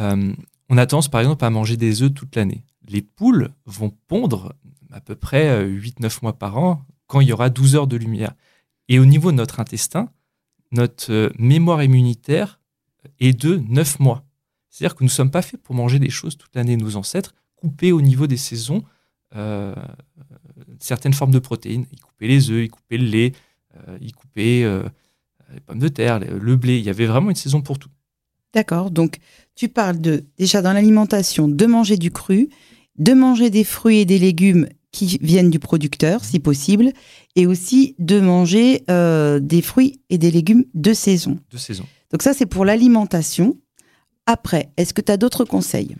Euh, 0.00 0.32
on 0.68 0.78
a 0.78 0.86
tendance, 0.86 1.08
par 1.08 1.20
exemple, 1.20 1.44
à 1.44 1.50
manger 1.50 1.76
des 1.76 2.02
œufs 2.02 2.12
toute 2.12 2.36
l'année. 2.36 2.64
Les 2.88 3.02
poules 3.02 3.50
vont 3.66 3.90
pondre 4.08 4.54
à 4.92 5.00
peu 5.00 5.14
près 5.14 5.48
euh, 5.48 5.68
8-9 5.68 6.18
mois 6.22 6.38
par 6.38 6.58
an 6.58 6.84
quand 7.06 7.20
il 7.20 7.28
y 7.28 7.32
aura 7.32 7.50
12 7.50 7.76
heures 7.76 7.86
de 7.86 7.96
lumière. 7.96 8.34
Et 8.88 8.98
au 8.98 9.04
niveau 9.04 9.30
de 9.30 9.36
notre 9.36 9.60
intestin, 9.60 10.10
notre 10.72 11.12
euh, 11.12 11.30
mémoire 11.38 11.82
immunitaire 11.82 12.60
est 13.20 13.32
de 13.32 13.56
9 13.68 14.00
mois. 14.00 14.24
C'est-à-dire 14.70 14.96
que 14.96 15.04
nous 15.04 15.08
ne 15.08 15.12
sommes 15.12 15.30
pas 15.30 15.42
faits 15.42 15.62
pour 15.62 15.74
manger 15.74 15.98
des 15.98 16.10
choses 16.10 16.36
toute 16.36 16.54
l'année. 16.54 16.76
Nos 16.76 16.96
ancêtres 16.96 17.34
coupaient 17.56 17.92
au 17.92 18.02
niveau 18.02 18.26
des 18.26 18.36
saisons 18.36 18.84
euh, 19.36 19.74
certaines 20.80 21.12
formes 21.12 21.32
de 21.32 21.38
protéines. 21.38 21.86
Ils 21.92 22.00
coupaient 22.00 22.26
les 22.26 22.50
œufs, 22.50 22.64
ils 22.64 22.70
coupaient 22.70 22.98
le 22.98 23.06
lait, 23.06 23.32
euh, 23.76 23.98
ils 24.00 24.14
coupaient 24.14 24.62
euh, 24.64 24.84
les 25.52 25.60
pommes 25.60 25.78
de 25.78 25.88
terre, 25.88 26.20
le 26.20 26.56
blé. 26.56 26.78
Il 26.78 26.84
y 26.84 26.90
avait 26.90 27.06
vraiment 27.06 27.30
une 27.30 27.36
saison 27.36 27.62
pour 27.62 27.78
tout. 27.78 27.90
D'accord. 28.54 28.90
Donc, 28.90 29.18
tu 29.54 29.68
parles 29.68 30.00
de 30.00 30.24
déjà 30.38 30.62
dans 30.62 30.72
l'alimentation 30.72 31.48
de 31.48 31.66
manger 31.66 31.96
du 31.96 32.10
cru, 32.10 32.48
de 32.98 33.12
manger 33.12 33.50
des 33.50 33.64
fruits 33.64 33.98
et 33.98 34.04
des 34.04 34.18
légumes 34.18 34.68
qui 34.92 35.18
viennent 35.20 35.50
du 35.50 35.58
producteur, 35.58 36.24
si 36.24 36.38
possible, 36.38 36.92
et 37.34 37.46
aussi 37.46 37.96
de 37.98 38.20
manger 38.20 38.84
euh, 38.88 39.40
des 39.40 39.60
fruits 39.60 40.00
et 40.08 40.18
des 40.18 40.30
légumes 40.30 40.64
de 40.72 40.94
saison. 40.94 41.38
de 41.50 41.58
saison. 41.58 41.84
Donc 42.12 42.22
ça, 42.22 42.32
c'est 42.32 42.46
pour 42.46 42.64
l'alimentation. 42.64 43.56
Après, 44.26 44.70
est-ce 44.76 44.94
que 44.94 45.02
tu 45.02 45.10
as 45.10 45.16
d'autres 45.16 45.44
conseils? 45.44 45.96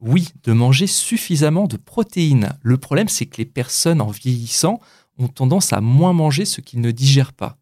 Oui, 0.00 0.28
de 0.44 0.52
manger 0.52 0.86
suffisamment 0.86 1.66
de 1.66 1.76
protéines. 1.76 2.50
Le 2.62 2.78
problème, 2.78 3.08
c'est 3.08 3.26
que 3.26 3.36
les 3.36 3.44
personnes 3.44 4.00
en 4.00 4.10
vieillissant 4.10 4.80
ont 5.18 5.28
tendance 5.28 5.72
à 5.72 5.80
moins 5.82 6.14
manger 6.14 6.46
ce 6.46 6.62
qu'ils 6.62 6.80
ne 6.80 6.90
digèrent 6.90 7.34
pas. 7.34 7.58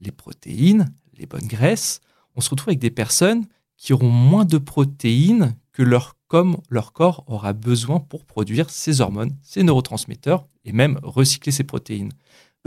Les 0.00 0.10
protéines, 0.10 0.92
les 1.16 1.26
bonnes 1.26 1.46
graisses, 1.46 2.00
on 2.34 2.40
se 2.40 2.50
retrouve 2.50 2.70
avec 2.70 2.80
des 2.80 2.90
personnes 2.90 3.46
qui 3.76 3.92
auront 3.92 4.08
moins 4.10 4.44
de 4.44 4.58
protéines 4.58 5.54
que 5.72 5.82
leur, 5.82 6.16
comme 6.28 6.56
leur 6.70 6.92
corps 6.92 7.24
aura 7.26 7.52
besoin 7.52 8.00
pour 8.00 8.24
produire 8.24 8.70
ses 8.70 9.00
hormones, 9.00 9.32
ses 9.42 9.62
neurotransmetteurs 9.62 10.46
et 10.64 10.72
même 10.72 10.98
recycler 11.02 11.52
ses 11.52 11.64
protéines. 11.64 12.12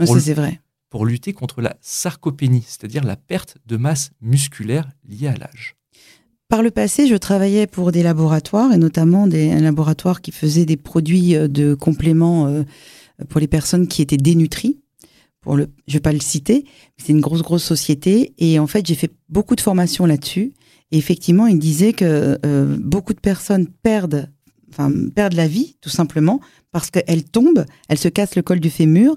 Ça, 0.00 0.14
le- 0.14 0.20
c'est 0.20 0.34
vrai. 0.34 0.60
pour 0.90 1.04
lutter 1.06 1.32
contre 1.32 1.60
la 1.60 1.76
sarcopénie, 1.80 2.64
c'est-à-dire 2.66 3.04
la 3.04 3.16
perte 3.16 3.56
de 3.66 3.76
masse 3.76 4.10
musculaire 4.20 4.88
liée 5.08 5.26
à 5.28 5.34
l'âge. 5.36 5.74
Par 6.48 6.62
le 6.62 6.70
passé, 6.70 7.06
je 7.06 7.14
travaillais 7.16 7.66
pour 7.66 7.92
des 7.92 8.02
laboratoires, 8.02 8.72
et 8.72 8.78
notamment 8.78 9.26
des 9.26 9.58
laboratoires 9.60 10.22
qui 10.22 10.32
faisaient 10.32 10.64
des 10.64 10.78
produits 10.78 11.34
euh, 11.36 11.46
de 11.48 11.74
compléments 11.74 12.46
euh, 12.46 12.62
pour 13.28 13.38
les 13.40 13.48
personnes 13.48 13.86
qui 13.86 14.00
étaient 14.00 14.16
dénutries. 14.16 14.78
Pour 15.40 15.56
le, 15.56 15.68
je 15.86 15.92
vais 15.94 16.00
pas 16.00 16.12
le 16.12 16.20
citer, 16.20 16.64
c'est 16.96 17.12
une 17.12 17.20
grosse, 17.20 17.42
grosse 17.42 17.64
société. 17.64 18.32
Et 18.38 18.58
en 18.58 18.66
fait, 18.66 18.86
j'ai 18.86 18.94
fait 18.94 19.12
beaucoup 19.28 19.56
de 19.56 19.60
formations 19.60 20.06
là-dessus. 20.06 20.52
Et 20.90 20.98
effectivement, 20.98 21.46
il 21.46 21.58
disait 21.58 21.92
que 21.92 22.38
euh, 22.44 22.76
beaucoup 22.78 23.14
de 23.14 23.20
personnes 23.20 23.66
perdent, 23.66 24.30
enfin, 24.70 24.90
perdent 25.14 25.34
la 25.34 25.48
vie, 25.48 25.76
tout 25.80 25.90
simplement, 25.90 26.40
parce 26.72 26.90
qu'elles 26.90 27.24
tombent, 27.24 27.66
elles 27.88 27.98
se 27.98 28.08
cassent 28.08 28.36
le 28.36 28.42
col 28.42 28.60
du 28.60 28.70
fémur, 28.70 29.16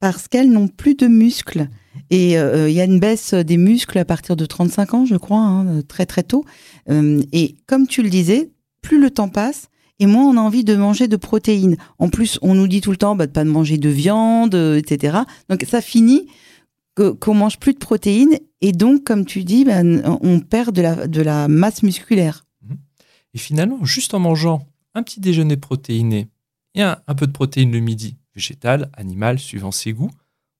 parce 0.00 0.26
qu'elles 0.28 0.50
n'ont 0.50 0.68
plus 0.68 0.94
de 0.94 1.06
muscles. 1.06 1.68
Et 2.10 2.36
euh, 2.38 2.68
il 2.68 2.74
y 2.74 2.80
a 2.80 2.84
une 2.84 2.98
baisse 2.98 3.34
des 3.34 3.56
muscles 3.56 3.98
à 3.98 4.04
partir 4.04 4.36
de 4.36 4.44
35 4.44 4.94
ans, 4.94 5.06
je 5.06 5.14
crois, 5.16 5.38
hein, 5.38 5.82
très 5.82 6.06
très 6.06 6.22
tôt. 6.22 6.44
Euh, 6.90 7.22
et 7.32 7.54
comme 7.66 7.86
tu 7.86 8.02
le 8.02 8.10
disais, 8.10 8.50
plus 8.80 9.00
le 9.00 9.10
temps 9.10 9.28
passe, 9.28 9.68
et 10.00 10.06
moins 10.06 10.24
on 10.24 10.36
a 10.36 10.40
envie 10.40 10.64
de 10.64 10.74
manger 10.74 11.06
de 11.06 11.16
protéines. 11.16 11.76
En 12.00 12.08
plus, 12.08 12.38
on 12.42 12.54
nous 12.54 12.66
dit 12.66 12.80
tout 12.80 12.90
le 12.90 12.96
temps 12.96 13.14
bah, 13.14 13.26
de 13.26 13.32
pas 13.32 13.44
manger 13.44 13.78
de 13.78 13.88
viande, 13.88 14.54
euh, 14.54 14.76
etc. 14.76 15.18
Donc 15.48 15.64
ça 15.68 15.80
finit 15.80 16.26
qu'on 16.96 17.34
mange 17.34 17.58
plus 17.58 17.72
de 17.72 17.78
protéines, 17.78 18.38
et 18.62 18.70
donc, 18.70 19.02
comme 19.02 19.26
tu 19.26 19.42
dis, 19.42 19.64
bah, 19.64 19.82
on 19.82 20.40
perd 20.40 20.72
de 20.72 21.20
la, 21.20 21.48
masse 21.48 21.82
musculaire. 21.82 22.46
Et 23.34 23.38
finalement, 23.38 23.84
juste 23.84 24.14
en 24.14 24.20
mangeant 24.20 24.66
un 24.94 25.02
petit 25.02 25.18
déjeuner 25.18 25.56
protéiné 25.56 26.28
et 26.74 26.82
un, 26.82 26.96
peu 27.16 27.26
de 27.26 27.32
protéines 27.32 27.72
le 27.72 27.80
midi, 27.80 28.16
végétal, 28.34 28.88
animal, 28.94 29.40
suivant 29.40 29.72
ses 29.72 29.92
goûts, 29.92 30.12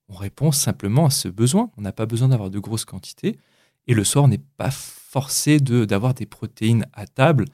on 0.08 0.14
répond 0.14 0.50
simplement 0.50 1.06
à 1.06 1.10
ce 1.10 1.28
besoin. 1.28 1.70
On 1.76 1.82
n'a 1.82 1.92
pas 1.92 2.06
besoin 2.06 2.28
d'avoir 2.28 2.50
de 2.50 2.58
grosses 2.58 2.84
quantités. 2.84 3.38
Et 3.86 3.94
le 3.94 4.02
soir, 4.02 4.24
on 4.24 4.28
n'est 4.28 4.42
pas 4.56 4.72
forcé 4.72 5.60
d'avoir 5.60 6.12
des 6.12 6.26
protéines 6.26 6.86
à 6.92 7.06
table. 7.06 7.44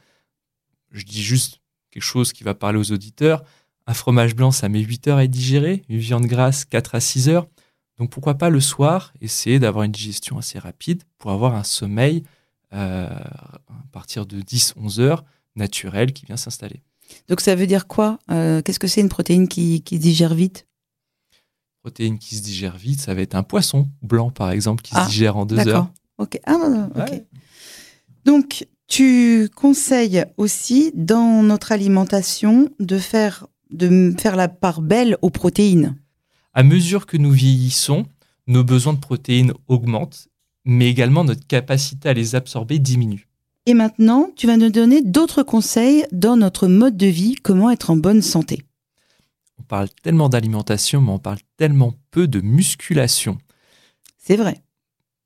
Je 0.91 1.05
dis 1.05 1.23
juste 1.23 1.61
quelque 1.91 2.03
chose 2.03 2.33
qui 2.33 2.43
va 2.43 2.55
parler 2.55 2.79
aux 2.79 2.91
auditeurs. 2.91 3.45
Un 3.87 3.95
fromage 3.95 4.35
blanc, 4.35 4.51
ça 4.51 4.71
met 4.71 4.81
8 4.81 5.09
heures 5.09 5.19
à 5.19 5.25
être 5.25 5.31
digéré. 5.31 5.83
Une 5.91 5.99
viande 5.99 6.27
grasse, 6.27 6.65
4 6.65 6.95
à 6.95 7.01
6 7.01 7.29
heures. 7.29 7.47
Donc 7.99 8.11
pourquoi 8.11 8.35
pas 8.35 8.51
le 8.51 8.61
soir 8.61 9.13
essayer 9.21 9.59
d'avoir 9.59 9.85
une 9.85 9.93
digestion 9.93 10.39
assez 10.39 10.59
rapide 10.59 11.03
pour 11.19 11.31
avoir 11.31 11.55
un 11.55 11.65
sommeil 11.65 12.23
euh, 12.73 13.09
à 13.09 13.85
partir 13.93 14.27
de 14.27 14.41
10-11 14.41 15.01
heures 15.01 15.25
naturel 15.57 16.13
qui 16.13 16.27
vient 16.27 16.37
s'installer. 16.37 16.83
Donc 17.29 17.41
ça 17.41 17.55
veut 17.55 17.67
dire 17.67 17.87
quoi 17.87 18.19
euh, 18.31 18.63
Qu'est-ce 18.63 18.79
que 18.79 18.87
c'est 18.87 19.01
une 19.01 19.09
protéine 19.09 19.49
qui, 19.49 19.83
qui 19.83 19.99
digère 19.99 20.35
vite? 20.35 20.67
Protéine 21.83 22.19
qui 22.19 22.37
se 22.37 22.43
digère 22.43 22.77
vite, 22.77 23.01
ça 23.01 23.15
va 23.15 23.23
être 23.23 23.35
un 23.35 23.43
poisson 23.43 23.89
blanc 24.03 24.31
par 24.31 24.51
exemple 24.51 24.83
qui 24.83 24.95
se 24.95 25.01
ah, 25.01 25.07
digère 25.07 25.37
en 25.37 25.47
deux 25.47 25.67
heures. 25.67 25.91
Ok. 26.19 26.39
Ah, 26.47 26.89
ok. 26.97 27.23
Donc 28.25 28.67
tu 28.87 29.49
conseilles 29.55 30.25
aussi 30.37 30.93
dans 30.95 31.43
notre 31.43 31.73
alimentation 31.73 32.69
de 32.79 32.99
faire, 32.99 33.47
de 33.71 34.15
faire 34.19 34.37
la 34.37 34.49
part 34.49 34.83
belle 34.83 35.17
aux 35.23 35.31
protéines? 35.31 35.97
À 36.55 36.63
mesure 36.63 37.07
que 37.07 37.17
nous 37.17 37.31
vieillissons, 37.31 38.07
nos 38.47 38.65
besoins 38.65 38.95
de 38.95 38.99
protéines 38.99 39.53
augmentent, 39.69 40.29
mais 40.65 40.89
également 40.89 41.25
notre 41.25 41.47
capacité 41.47 42.09
à 42.09 42.15
les 42.15 42.35
absorber 42.35 42.79
diminue. 42.79 43.29
Et 43.67 43.75
maintenant, 43.75 44.31
tu 44.35 44.47
vas 44.47 44.57
nous 44.57 44.71
donner 44.71 45.03
d'autres 45.03 45.43
conseils 45.43 46.07
dans 46.11 46.37
notre 46.37 46.69
mode 46.69 46.97
de 46.97 47.07
vie, 47.07 47.35
comment 47.35 47.71
être 47.71 47.91
en 47.91 47.97
bonne 47.97 48.23
santé. 48.23 48.65
On 49.59 49.63
parle 49.63 49.91
tellement 50.03 50.31
d'alimentation, 50.31 51.03
mais 51.03 51.11
on 51.11 51.19
parle 51.19 51.41
tellement 51.59 51.95
peu 52.11 52.27
de 52.27 52.41
musculation. 52.41 53.37
C'est 54.17 54.37
vrai. 54.37 54.63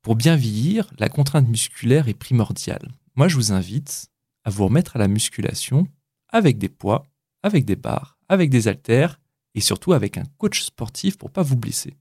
Pour 0.01 0.17
bien 0.17 0.35
vieillir, 0.35 0.91
la 0.99 1.07
contrainte 1.07 1.47
musculaire 1.47 2.09
est 2.09 2.13
primordiale. 2.13 2.91
Moi, 3.15 3.29
je 3.29 3.35
vous 3.35 3.53
invite 3.53 4.07
à 4.43 4.49
vous 4.49 4.65
remettre 4.65 4.97
à 4.97 4.99
la 4.99 5.07
musculation 5.07 5.87
avec 6.27 6.57
des 6.57 6.67
poids, 6.67 7.05
avec 7.43 7.63
des 7.63 7.77
barres, 7.77 8.17
avec 8.27 8.49
des 8.49 8.67
haltères 8.67 9.21
et 9.55 9.61
surtout 9.61 9.93
avec 9.93 10.17
un 10.17 10.23
coach 10.37 10.63
sportif 10.63 11.17
pour 11.17 11.29
pas 11.29 11.43
vous 11.43 11.55
blesser. 11.55 11.95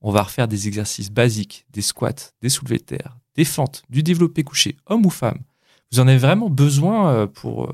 On 0.00 0.12
va 0.12 0.22
refaire 0.22 0.48
des 0.48 0.68
exercices 0.68 1.10
basiques, 1.10 1.66
des 1.70 1.82
squats, 1.82 2.32
des 2.40 2.48
soulevés 2.48 2.78
de 2.78 2.84
terre, 2.84 3.18
des 3.34 3.44
fentes, 3.44 3.82
du 3.90 4.02
développé 4.02 4.44
couché, 4.44 4.76
homme 4.86 5.06
ou 5.06 5.10
femme. 5.10 5.40
Vous 5.90 6.00
en 6.00 6.06
avez 6.06 6.18
vraiment 6.18 6.50
besoin 6.50 7.10
euh, 7.10 7.26
pour, 7.26 7.64
euh, 7.64 7.72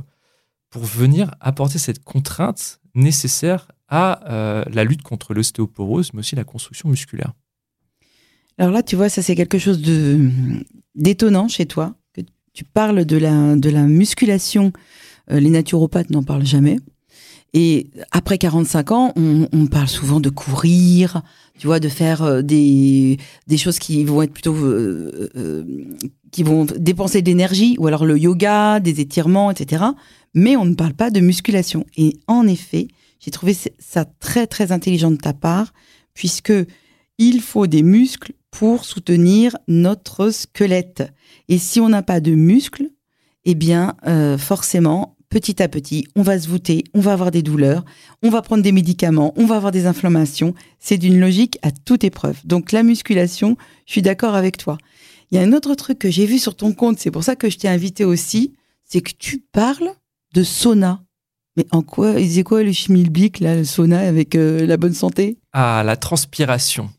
pour 0.71 0.85
venir 0.85 1.35
apporter 1.41 1.79
cette 1.79 2.03
contrainte 2.03 2.81
nécessaire 2.95 3.69
à 3.89 4.33
euh, 4.33 4.65
la 4.71 4.85
lutte 4.85 5.03
contre 5.03 5.35
l'ostéoporose, 5.35 6.13
mais 6.15 6.21
aussi 6.21 6.37
la 6.37 6.45
construction 6.45 6.89
musculaire. 6.89 7.33
Alors 8.57 8.73
là, 8.73 8.83
tu 8.83 8.97
vois, 8.97 9.09
ça 9.09 9.21
c'est 9.21 9.35
quelque 9.35 9.59
chose 9.59 9.83
d'étonnant 10.95 11.49
chez 11.49 11.67
toi, 11.67 11.95
que 12.15 12.21
tu 12.53 12.65
parles 12.65 13.05
de 13.05 13.17
la, 13.17 13.57
de 13.57 13.69
la 13.69 13.83
musculation. 13.83 14.73
les 15.29 15.51
naturopathes 15.51 16.11
n'en 16.11 16.23
parlent 16.23 16.47
jamais. 16.47 16.79
Et 17.57 17.87
après 18.11 18.37
45 18.37 18.91
ans, 18.91 19.13
on, 19.15 19.67
parle 19.67 19.87
souvent 19.87 20.19
de 20.19 20.29
courir, 20.29 21.23
tu 21.57 21.69
vois, 21.69 21.79
de 21.79 21.89
faire 21.89 22.23
euh, 22.23 22.43
des, 22.43 23.17
choses 23.57 23.79
qui 23.79 24.05
vont 24.05 24.23
être 24.23 24.33
plutôt 24.33 24.57
euh, 24.57 25.31
euh, 25.37 25.65
qui 26.33 26.43
vont 26.43 26.65
dépenser 26.65 27.23
de 27.23 27.29
l'énergie, 27.29 27.77
ou 27.79 27.87
alors 27.87 28.07
le 28.07 28.19
yoga, 28.19 28.81
des 28.81 29.01
étirements, 29.01 29.53
etc. 29.53 29.85
Mais 30.35 30.57
on 30.57 30.65
ne 30.65 30.75
parle 30.75 30.95
pas 30.95 31.11
de 31.11 31.21
musculation. 31.21 31.87
Et 31.97 32.17
en 32.27 32.45
effet, 32.49 32.89
j'ai 33.21 33.31
trouvé 33.31 33.57
ça 33.79 34.05
très 34.05 34.49
très 34.49 34.73
intelligent 34.73 35.13
de 35.13 35.17
ta 35.17 35.33
part, 35.33 35.73
puisque 36.13 36.53
il 37.19 37.41
faut 37.41 37.69
des 37.69 37.85
muscles 37.85 38.33
pour 38.51 38.85
soutenir 38.85 39.57
notre 39.69 40.31
squelette. 40.31 41.05
Et 41.49 41.59
si 41.59 41.79
on 41.79 41.89
n'a 41.89 42.03
pas 42.03 42.19
de 42.19 42.33
muscles, 42.33 42.91
eh 43.45 43.55
bien, 43.55 43.95
forcément, 44.39 45.15
petit 45.35 45.61
à 45.61 45.69
petit, 45.69 46.07
on 46.15 46.23
va 46.23 46.39
se 46.39 46.47
voûter, 46.47 46.85
on 46.95 47.01
va 47.01 47.13
avoir 47.13 47.33
des 47.33 47.43
douleurs, 47.43 47.85
on 48.23 48.31
va 48.31 48.41
prendre 48.41 48.63
des 48.63 48.71
médicaments, 48.71 49.35
on 49.37 49.47
va 49.47 49.57
avoir 49.57 49.73
des 49.73 49.87
inflammations. 49.87 50.55
C'est 50.79 50.97
d'une 50.97 51.19
logique 51.19 51.59
à 51.63 51.73
toute 51.73 52.05
épreuve. 52.05 52.39
Donc 52.45 52.71
la 52.71 52.85
musculation, 52.85 53.57
je 53.85 53.95
suis 53.95 54.03
d'accord 54.03 54.37
avec 54.37 54.59
toi. 54.59 54.79
Il 55.33 55.35
y 55.37 55.41
a 55.41 55.43
un 55.43 55.53
autre 55.53 55.75
truc 55.75 55.99
que 55.99 56.09
j'ai 56.09 56.25
vu 56.25 56.39
sur 56.39 56.55
ton 56.55 56.73
compte, 56.73 57.01
c'est 57.01 57.11
pour 57.11 57.25
ça 57.25 57.35
que 57.35 57.51
je 57.51 57.59
t'ai 57.59 57.67
invité 57.67 58.05
aussi, 58.05 58.55
c'est 58.85 59.01
que 59.01 59.11
tu 59.19 59.41
parles 59.41 59.91
de 60.35 60.45
sauna. 60.45 61.03
Mais 61.57 61.67
en 61.73 61.83
quoi, 61.83 62.15
c'est 62.25 62.45
quoi 62.45 62.63
le 62.63 62.73
schmilblick, 62.73 63.41
là, 63.41 63.57
le 63.57 63.65
sauna 63.65 64.07
avec 64.07 64.37
euh, 64.37 64.65
la 64.67 64.77
bonne 64.77 64.95
santé? 64.95 65.39
Ah, 65.53 65.83
la 65.85 65.97
transpiration, 65.97 66.91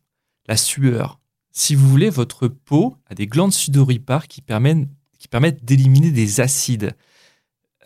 la 0.49 0.57
sueur. 0.57 1.21
Si 1.53 1.73
vous 1.73 1.87
voulez, 1.87 2.09
votre 2.09 2.49
peau 2.49 2.97
a 3.09 3.15
des 3.15 3.27
glandes 3.27 3.53
sudoripares 3.53 4.27
qui 4.27 4.41
permettent 4.41 5.63
d'éliminer 5.63 6.11
des 6.11 6.41
acides. 6.41 6.95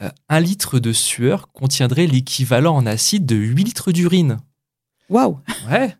Euh, 0.02 0.10
un 0.30 0.40
litre 0.40 0.80
de 0.80 0.94
sueur 0.94 1.52
contiendrait 1.52 2.08
l'équivalent 2.08 2.76
en 2.76 2.86
acide 2.86 3.26
de 3.26 3.36
8 3.36 3.64
litres 3.64 3.92
d'urine. 3.92 4.38
Waouh 5.10 5.40
Ouais. 5.70 5.96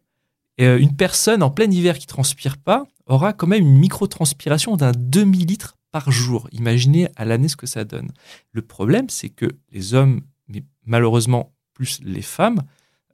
Et 0.58 0.66
euh, 0.66 0.80
une 0.80 0.96
personne 0.96 1.44
en 1.44 1.50
plein 1.50 1.70
hiver 1.70 1.98
qui 1.98 2.08
transpire 2.08 2.58
pas 2.58 2.86
aura 3.06 3.34
quand 3.34 3.48
même 3.48 3.64
une 3.64 3.78
microtranspiration 3.78 4.78
d'un 4.78 4.92
demi-litre 4.96 5.78
par 5.92 6.12
jour. 6.12 6.48
Imaginez 6.52 7.10
à 7.16 7.26
l'année 7.26 7.48
ce 7.48 7.56
que 7.56 7.66
ça 7.66 7.84
donne. 7.84 8.12
Le 8.52 8.62
problème, 8.62 9.10
c'est 9.10 9.30
que 9.30 9.48
les 9.72 9.94
hommes, 9.94 10.22
mais 10.48 10.64
malheureusement 10.86 11.52
plus 11.74 12.00
les 12.04 12.22
femmes, 12.22 12.62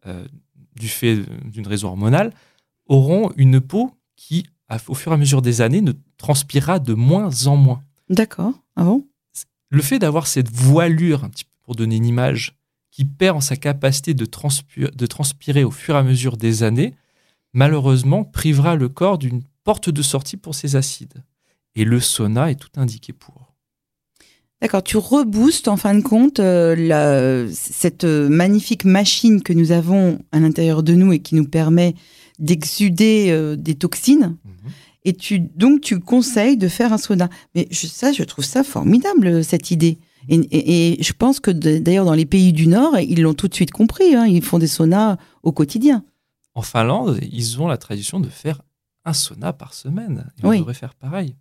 euh, 0.06 0.26
du 0.76 0.90
fait 0.90 1.20
d'une 1.46 1.68
raison 1.68 1.90
hormonale, 1.90 2.34
auront 2.88 3.32
une 3.38 3.62
peau 3.62 3.92
qui, 4.16 4.46
au 4.88 4.94
fur 4.94 5.12
et 5.12 5.16
à 5.16 5.18
mesure 5.18 5.42
des 5.42 5.62
années, 5.62 5.82
ne 5.82 5.94
transpirera 6.18 6.80
de 6.80 6.94
moins 6.94 7.48
en 7.48 7.56
moins. 7.56 7.82
D'accord. 8.10 8.54
Ah 8.76 8.84
bon? 8.84 9.08
Le 9.76 9.82
fait 9.82 10.00
d'avoir 10.00 10.26
cette 10.26 10.50
voilure, 10.50 11.24
un 11.24 11.30
petit 11.30 11.44
peu 11.44 11.52
pour 11.64 11.76
donner 11.76 11.98
une 11.98 12.06
image, 12.06 12.56
qui 12.92 13.04
perd 13.04 13.38
en 13.38 13.42
sa 13.42 13.58
capacité 13.58 14.14
de, 14.14 14.26
de 14.26 15.06
transpirer 15.06 15.64
au 15.64 15.72
fur 15.72 15.96
et 15.96 15.98
à 15.98 16.04
mesure 16.04 16.38
des 16.38 16.64
années, 16.64 16.94
malheureusement 17.54 18.24
privera 18.24 18.76
le 18.76 18.88
corps 18.88 19.18
d'une 19.18 19.42
porte 19.64 19.90
de 19.90 20.02
sortie 20.02 20.38
pour 20.38 20.56
ces 20.56 20.76
acides. 20.76 21.24
Et 21.76 21.84
le 21.84 22.00
sauna 22.00 22.52
est 22.52 22.56
tout 22.56 22.70
indiqué 22.78 23.12
pour. 23.12 23.54
D'accord, 24.62 24.82
tu 24.82 24.96
reboostes 24.96 25.68
en 25.68 25.76
fin 25.76 25.94
de 25.94 26.02
compte 26.02 26.40
euh, 26.40 27.50
cette 27.52 28.06
magnifique 28.06 28.86
machine 28.86 29.44
que 29.44 29.52
nous 29.52 29.74
avons 29.74 30.20
à 30.32 30.40
l'intérieur 30.40 30.82
de 30.82 30.94
nous 30.94 31.12
et 31.12 31.20
qui 31.20 31.36
nous 31.36 31.46
permet 31.46 31.96
d'exuder 32.40 33.28
euh, 33.30 33.58
des 33.58 33.76
toxines. 33.76 34.38
Mhm. 34.46 34.72
Et 35.06 35.14
tu, 35.14 35.40
donc, 35.40 35.82
tu 35.82 36.00
conseilles 36.00 36.58
de 36.58 36.68
faire 36.68 36.92
un 36.92 36.98
sauna. 36.98 37.30
Mais 37.54 37.68
je, 37.72 37.88
ça, 37.88 38.12
je 38.12 38.24
trouve 38.24 38.44
ça 38.44 38.64
formidable, 38.64 39.44
cette 39.44 39.72
idée. 39.72 39.98
Et, 40.28 40.98
je 41.02 41.14
pense 41.14 41.40
que 41.40 41.52
d'ailleurs, 41.52 42.06
dans 42.06 42.14
les 42.14 42.26
pays 42.26 42.52
du 42.52 42.68
Nord, 42.68 42.98
ils 43.00 43.22
l'ont 43.22 43.36
tout 43.36 43.48
de 43.48 43.54
suite 43.54 43.72
compris. 43.72 44.16
Hein. 44.16 44.26
ils 44.26 44.44
font 44.44 44.58
des 44.58 44.68
saunas 44.68 45.18
au 45.44 45.52
quotidien. 45.52 46.04
En 46.56 46.62
Finlande, 46.62 47.20
ils 47.22 47.62
ont 47.62 47.68
la 47.68 47.78
tradition 47.78 48.20
de 48.20 48.30
faire 48.30 48.62
un 49.06 49.14
sauna 49.14 49.54
par 49.54 49.74
semaine. 49.74 50.26
on 50.42 50.52
devrait 50.58 50.74
faire 50.74 50.96
pareil. 50.96 51.36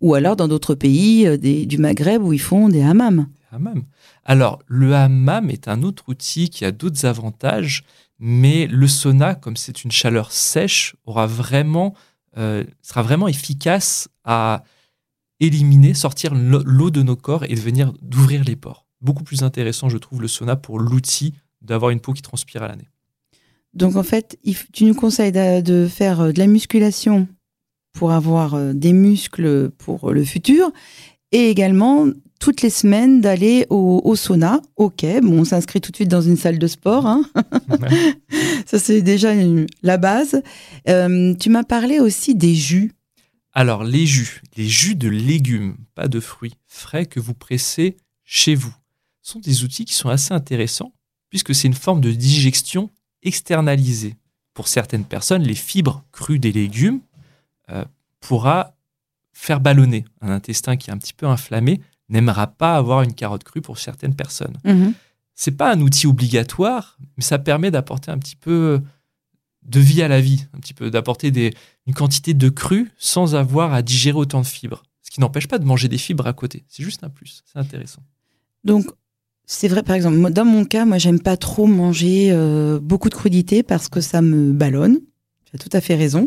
Ou 0.00 0.14
alors 0.14 0.36
dans 0.36 0.48
d'autres 0.48 0.74
pays 0.74 1.26
euh, 1.26 1.36
du 1.36 1.78
Maghreb 1.78 2.22
où 2.22 2.32
ils 2.32 2.40
font 2.40 2.68
des 2.68 2.82
hammams. 2.82 3.26
Hammam. 3.52 3.84
Alors, 4.24 4.62
le 4.66 4.94
hammam 4.94 5.50
est 5.50 5.68
un 5.68 5.82
autre 5.82 6.04
outil 6.08 6.50
qui 6.50 6.64
a 6.64 6.72
d'autres 6.72 7.04
avantages, 7.06 7.84
Mais 8.18 8.66
le 8.66 8.88
sauna, 8.88 9.34
comme 9.34 9.56
c'est 9.56 9.84
une 9.84 9.92
chaleur 9.92 10.32
sèche, 10.32 10.96
aura 11.04 11.26
vraiment, 11.26 11.94
euh, 12.38 12.64
sera 12.82 13.02
vraiment 13.02 13.28
efficace 13.28 14.08
à 14.24 14.62
éliminer, 15.40 15.94
sortir 15.94 16.34
l'eau 16.34 16.90
de 16.90 17.02
nos 17.02 17.16
corps 17.16 17.44
et 17.44 17.54
venir 17.54 17.92
d'ouvrir 18.02 18.44
les 18.44 18.56
pores. 18.56 18.86
Beaucoup 19.00 19.24
plus 19.24 19.42
intéressant, 19.42 19.88
je 19.88 19.98
trouve, 19.98 20.22
le 20.22 20.28
sauna 20.28 20.56
pour 20.56 20.78
l'outil 20.78 21.34
d'avoir 21.60 21.90
une 21.90 22.00
peau 22.00 22.12
qui 22.12 22.22
transpire 22.22 22.62
à 22.62 22.68
l'année. 22.68 22.88
Donc 23.74 23.96
en 23.96 24.02
fait, 24.02 24.38
tu 24.72 24.84
nous 24.84 24.94
conseilles 24.94 25.32
de 25.32 25.86
faire 25.86 26.20
euh, 26.20 26.32
de 26.32 26.38
la 26.38 26.46
musculation 26.46 27.28
pour 27.92 28.12
avoir 28.12 28.54
euh, 28.54 28.72
des 28.72 28.92
muscles 28.92 29.70
pour 29.78 30.12
le 30.12 30.24
futur 30.24 30.70
et 31.32 31.50
également 31.50 32.06
toutes 32.38 32.62
les 32.62 32.70
semaines 32.70 33.20
d'aller 33.20 33.66
au, 33.70 34.14
sauna. 34.16 34.60
Ok, 34.76 35.04
bon, 35.22 35.40
on 35.40 35.44
s'inscrit 35.44 35.80
tout 35.80 35.90
de 35.90 35.96
suite 35.96 36.08
dans 36.08 36.20
une 36.20 36.36
salle 36.36 36.58
de 36.58 36.66
sport. 36.66 37.06
Hein. 37.06 37.24
Ça, 38.66 38.78
c'est 38.78 39.02
déjà 39.02 39.32
la 39.82 39.96
base. 39.96 40.42
Euh, 40.88 41.34
tu 41.34 41.50
m'as 41.50 41.64
parlé 41.64 42.00
aussi 42.00 42.34
des 42.34 42.54
jus. 42.54 42.92
Alors, 43.52 43.84
les 43.84 44.06
jus, 44.06 44.42
les 44.56 44.68
jus 44.68 44.94
de 44.94 45.08
légumes, 45.08 45.76
pas 45.94 46.08
de 46.08 46.20
fruits, 46.20 46.54
frais 46.66 47.06
que 47.06 47.20
vous 47.20 47.34
pressez 47.34 47.96
chez 48.24 48.54
vous, 48.54 48.74
sont 49.22 49.40
des 49.40 49.64
outils 49.64 49.84
qui 49.84 49.94
sont 49.94 50.10
assez 50.10 50.34
intéressants 50.34 50.92
puisque 51.28 51.54
c'est 51.54 51.68
une 51.68 51.74
forme 51.74 52.00
de 52.00 52.12
digestion 52.12 52.90
externalisée. 53.22 54.14
Pour 54.54 54.68
certaines 54.68 55.04
personnes, 55.04 55.42
les 55.42 55.54
fibres 55.54 56.04
crues 56.12 56.38
des 56.38 56.52
légumes 56.52 57.00
euh, 57.70 57.84
pourra 58.20 58.76
faire 59.32 59.60
ballonner 59.60 60.04
un 60.22 60.30
intestin 60.30 60.76
qui 60.76 60.88
est 60.90 60.92
un 60.92 60.98
petit 60.98 61.12
peu 61.12 61.26
inflammé 61.26 61.80
n'aimera 62.08 62.46
pas 62.46 62.76
avoir 62.76 63.02
une 63.02 63.14
carotte 63.14 63.44
crue 63.44 63.60
pour 63.60 63.78
certaines 63.78 64.14
personnes. 64.14 64.56
Mhm. 64.64 64.94
C'est 65.34 65.52
pas 65.52 65.72
un 65.72 65.80
outil 65.80 66.06
obligatoire, 66.06 66.98
mais 67.16 67.22
ça 67.22 67.38
permet 67.38 67.70
d'apporter 67.70 68.10
un 68.10 68.18
petit 68.18 68.36
peu 68.36 68.80
de 69.62 69.80
vie 69.80 70.02
à 70.02 70.08
la 70.08 70.20
vie, 70.20 70.46
un 70.54 70.60
petit 70.60 70.74
peu 70.74 70.90
d'apporter 70.90 71.52
une 71.86 71.94
quantité 71.94 72.34
de 72.34 72.48
cru 72.48 72.90
sans 72.96 73.34
avoir 73.34 73.74
à 73.74 73.82
digérer 73.82 74.16
autant 74.16 74.40
de 74.40 74.46
fibres. 74.46 74.82
Ce 75.02 75.10
qui 75.10 75.20
n'empêche 75.20 75.48
pas 75.48 75.58
de 75.58 75.64
manger 75.64 75.88
des 75.88 75.98
fibres 75.98 76.26
à 76.26 76.32
côté. 76.32 76.64
C'est 76.68 76.82
juste 76.82 77.04
un 77.04 77.10
plus. 77.10 77.42
C'est 77.44 77.58
intéressant. 77.58 78.02
Donc, 78.64 78.86
c'est 79.46 79.68
vrai, 79.68 79.82
par 79.82 79.94
exemple, 79.94 80.30
dans 80.30 80.44
mon 80.44 80.64
cas, 80.64 80.84
moi, 80.84 80.98
j'aime 80.98 81.20
pas 81.20 81.36
trop 81.36 81.66
manger 81.66 82.30
euh, 82.32 82.80
beaucoup 82.80 83.08
de 83.08 83.14
crudités 83.14 83.62
parce 83.62 83.88
que 83.88 84.00
ça 84.00 84.22
me 84.22 84.52
ballonne. 84.52 84.98
Tu 85.44 85.54
as 85.54 85.58
tout 85.58 85.70
à 85.72 85.80
fait 85.80 85.94
raison. 85.94 86.26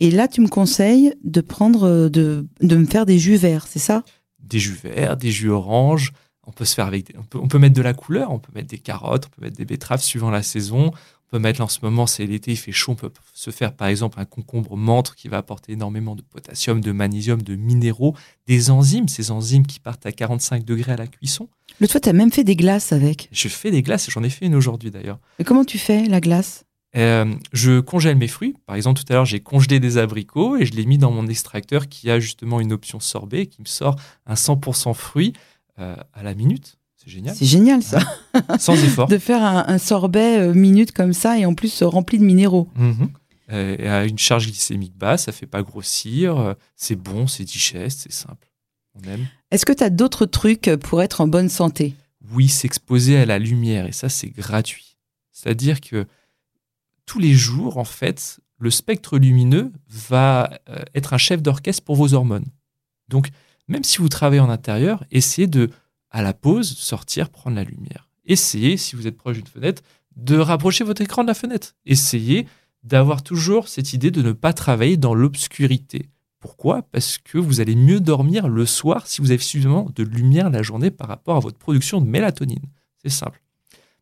Et 0.00 0.10
là, 0.10 0.28
tu 0.28 0.42
me 0.42 0.48
conseilles 0.48 1.14
de 1.24 1.40
prendre, 1.40 1.84
euh, 1.84 2.08
de, 2.10 2.46
de 2.60 2.76
me 2.76 2.84
faire 2.84 3.06
des 3.06 3.18
jus 3.18 3.36
verts, 3.36 3.66
c'est 3.66 3.78
ça? 3.78 4.04
Des 4.46 4.58
jus 4.58 4.78
verts, 4.82 5.16
des 5.16 5.30
jus 5.30 5.50
oranges. 5.50 6.12
On 6.48 6.52
peut 6.52 6.64
se 6.64 6.74
faire 6.74 6.86
avec, 6.86 7.12
on 7.18 7.24
peut, 7.24 7.38
on 7.42 7.48
peut, 7.48 7.58
mettre 7.58 7.74
de 7.74 7.82
la 7.82 7.92
couleur, 7.92 8.30
on 8.30 8.38
peut 8.38 8.52
mettre 8.54 8.68
des 8.68 8.78
carottes, 8.78 9.26
on 9.26 9.36
peut 9.36 9.44
mettre 9.46 9.56
des 9.56 9.64
betteraves 9.64 10.02
suivant 10.02 10.30
la 10.30 10.44
saison. 10.44 10.92
On 11.26 11.30
peut 11.30 11.38
mettre, 11.40 11.60
en 11.60 11.66
ce 11.66 11.80
moment, 11.82 12.06
c'est 12.06 12.24
l'été, 12.24 12.52
il 12.52 12.56
fait 12.56 12.70
chaud, 12.70 12.92
on 12.92 12.94
peut 12.94 13.10
se 13.34 13.50
faire 13.50 13.74
par 13.74 13.88
exemple 13.88 14.20
un 14.20 14.24
concombre 14.24 14.76
mentre 14.76 15.16
qui 15.16 15.26
va 15.26 15.38
apporter 15.38 15.72
énormément 15.72 16.14
de 16.14 16.22
potassium, 16.22 16.80
de 16.80 16.92
magnésium, 16.92 17.42
de 17.42 17.56
minéraux, 17.56 18.14
des 18.46 18.70
enzymes, 18.70 19.08
ces 19.08 19.32
enzymes 19.32 19.66
qui 19.66 19.80
partent 19.80 20.06
à 20.06 20.12
45 20.12 20.64
degrés 20.64 20.92
à 20.92 20.96
la 20.96 21.08
cuisson. 21.08 21.48
Le 21.80 21.88
toi, 21.88 21.98
tu 21.98 22.08
as 22.08 22.12
même 22.12 22.30
fait 22.30 22.44
des 22.44 22.54
glaces 22.54 22.92
avec. 22.92 23.28
Je 23.32 23.48
fais 23.48 23.72
des 23.72 23.82
glaces, 23.82 24.08
j'en 24.08 24.22
ai 24.22 24.30
fait 24.30 24.46
une 24.46 24.54
aujourd'hui 24.54 24.92
d'ailleurs. 24.92 25.18
Et 25.40 25.44
comment 25.44 25.64
tu 25.64 25.78
fais 25.78 26.04
la 26.06 26.20
glace? 26.20 26.65
Euh, 26.96 27.34
je 27.52 27.80
congèle 27.80 28.16
mes 28.16 28.28
fruits. 28.28 28.54
Par 28.66 28.76
exemple, 28.76 29.00
tout 29.00 29.12
à 29.12 29.14
l'heure, 29.14 29.24
j'ai 29.24 29.40
congelé 29.40 29.80
des 29.80 29.98
abricots 29.98 30.56
et 30.56 30.64
je 30.64 30.72
l'ai 30.72 30.86
mis 30.86 30.98
dans 30.98 31.10
mon 31.10 31.26
extracteur 31.26 31.88
qui 31.88 32.10
a 32.10 32.20
justement 32.20 32.60
une 32.60 32.72
option 32.72 33.00
sorbet 33.00 33.46
qui 33.46 33.60
me 33.60 33.66
sort 33.66 33.96
un 34.26 34.34
100% 34.34 34.94
fruit 34.94 35.32
euh, 35.78 35.96
à 36.14 36.22
la 36.22 36.34
minute. 36.34 36.78
C'est 36.96 37.10
génial. 37.10 37.34
C'est 37.36 37.44
génial 37.44 37.82
ça. 37.82 37.98
Sans 38.58 38.74
effort. 38.84 39.08
de 39.08 39.18
faire 39.18 39.42
un, 39.42 39.78
sorbet 39.78 40.38
euh, 40.38 40.54
minute 40.54 40.92
comme 40.92 41.12
ça 41.12 41.38
et 41.38 41.44
en 41.44 41.54
plus 41.54 41.82
rempli 41.82 42.18
de 42.18 42.24
minéraux. 42.24 42.68
Mhm. 42.76 43.10
et 43.50 43.88
à 43.88 44.06
une 44.06 44.18
charge 44.18 44.46
glycémique 44.46 44.96
basse, 44.96 45.24
ça 45.24 45.32
fait 45.32 45.46
pas 45.46 45.62
grossir. 45.62 46.56
c'est 46.76 46.96
bon, 46.96 47.26
c'est 47.26 47.44
digeste, 47.44 48.00
c'est 48.04 48.12
simple. 48.12 48.48
On 48.94 49.08
aime. 49.10 49.26
Est-ce 49.50 49.66
que 49.66 49.72
tu 49.72 49.84
as 49.84 49.90
d'autres 49.90 50.24
trucs 50.24 50.70
pour 50.80 51.02
être 51.02 51.20
en 51.20 51.28
bonne 51.28 51.50
santé? 51.50 51.94
Oui, 52.32 52.48
s'exposer 52.48 53.18
à 53.18 53.26
la 53.26 53.38
lumière 53.38 53.86
et 53.86 53.92
ça, 53.92 54.08
c'est 54.08 54.30
gratuit. 54.30 54.96
C'est-à-dire 55.30 55.80
que 55.82 56.06
tous 57.06 57.18
les 57.18 57.34
jours, 57.34 57.78
en 57.78 57.84
fait, 57.84 58.40
le 58.58 58.70
spectre 58.70 59.18
lumineux 59.18 59.72
va 59.88 60.50
euh, 60.68 60.82
être 60.94 61.14
un 61.14 61.18
chef 61.18 61.42
d'orchestre 61.42 61.84
pour 61.84 61.96
vos 61.96 62.14
hormones. 62.14 62.46
Donc, 63.08 63.30
même 63.68 63.84
si 63.84 63.98
vous 63.98 64.08
travaillez 64.08 64.40
en 64.40 64.50
intérieur, 64.50 65.04
essayez 65.10 65.46
de, 65.46 65.70
à 66.10 66.22
la 66.22 66.34
pause, 66.34 66.76
sortir, 66.76 67.30
prendre 67.30 67.56
la 67.56 67.64
lumière. 67.64 68.08
Essayez, 68.24 68.76
si 68.76 68.96
vous 68.96 69.06
êtes 69.06 69.16
proche 69.16 69.36
d'une 69.36 69.46
fenêtre, 69.46 69.82
de 70.16 70.36
rapprocher 70.36 70.84
votre 70.84 71.02
écran 71.02 71.22
de 71.22 71.28
la 71.28 71.34
fenêtre. 71.34 71.74
Essayez 71.84 72.46
d'avoir 72.82 73.22
toujours 73.22 73.68
cette 73.68 73.92
idée 73.92 74.10
de 74.10 74.22
ne 74.22 74.32
pas 74.32 74.52
travailler 74.52 74.96
dans 74.96 75.14
l'obscurité. 75.14 76.08
Pourquoi? 76.40 76.82
Parce 76.82 77.18
que 77.18 77.38
vous 77.38 77.60
allez 77.60 77.74
mieux 77.74 78.00
dormir 78.00 78.48
le 78.48 78.66
soir 78.66 79.06
si 79.06 79.20
vous 79.20 79.30
avez 79.30 79.42
suffisamment 79.42 79.90
de 79.94 80.02
lumière 80.02 80.50
la 80.50 80.62
journée 80.62 80.90
par 80.90 81.08
rapport 81.08 81.36
à 81.36 81.40
votre 81.40 81.58
production 81.58 82.00
de 82.00 82.06
mélatonine. 82.06 82.64
C'est 83.02 83.10
simple. 83.10 83.42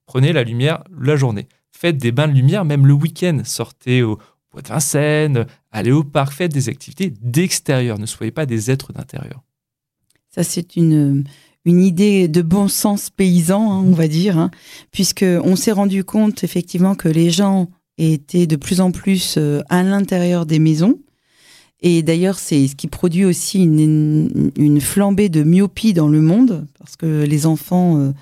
Prenez 0.06 0.32
la 0.32 0.44
lumière 0.44 0.84
la 0.90 1.16
journée 1.16 1.48
faites 1.76 1.98
des 1.98 2.12
bains 2.12 2.28
de 2.28 2.32
lumière, 2.32 2.64
même 2.64 2.86
le 2.86 2.94
week-end. 2.94 3.40
Sortez 3.44 4.02
au 4.02 4.18
bois 4.52 4.62
de 4.62 4.68
Vincennes, 4.68 5.46
allez 5.72 5.92
au 5.92 6.04
parc, 6.04 6.32
faites 6.32 6.52
des 6.52 6.68
activités 6.68 7.12
d'extérieur. 7.20 7.98
Ne 7.98 8.06
soyez 8.06 8.32
pas 8.32 8.46
des 8.46 8.70
êtres 8.70 8.92
d'intérieur. 8.92 9.42
Ça, 10.30 10.42
c'est 10.42 10.76
une, 10.76 11.24
une 11.64 11.82
idée 11.82 12.28
de 12.28 12.42
bon 12.42 12.68
sens 12.68 13.10
paysan, 13.10 13.72
hein, 13.72 13.84
on 13.86 13.92
va 13.92 14.08
dire, 14.08 14.38
hein, 14.38 14.50
puisque 14.90 15.24
on 15.44 15.56
s'est 15.56 15.72
rendu 15.72 16.04
compte 16.04 16.44
effectivement 16.44 16.94
que 16.94 17.08
les 17.08 17.30
gens 17.30 17.68
étaient 17.98 18.46
de 18.46 18.56
plus 18.56 18.80
en 18.80 18.90
plus 18.90 19.36
euh, 19.38 19.62
à 19.68 19.82
l'intérieur 19.82 20.46
des 20.46 20.58
maisons. 20.58 20.98
Et 21.80 22.02
d'ailleurs, 22.02 22.38
c'est 22.38 22.66
ce 22.66 22.76
qui 22.76 22.86
produit 22.88 23.24
aussi 23.24 23.62
une, 23.62 24.50
une, 24.56 24.80
flambée 24.80 25.28
de 25.28 25.42
myopie 25.42 25.92
dans 25.92 26.08
le 26.08 26.20
monde, 26.20 26.66
parce 26.78 26.96
que 26.96 27.24
les 27.24 27.46
enfants 27.46 27.98
euh, 27.98 28.12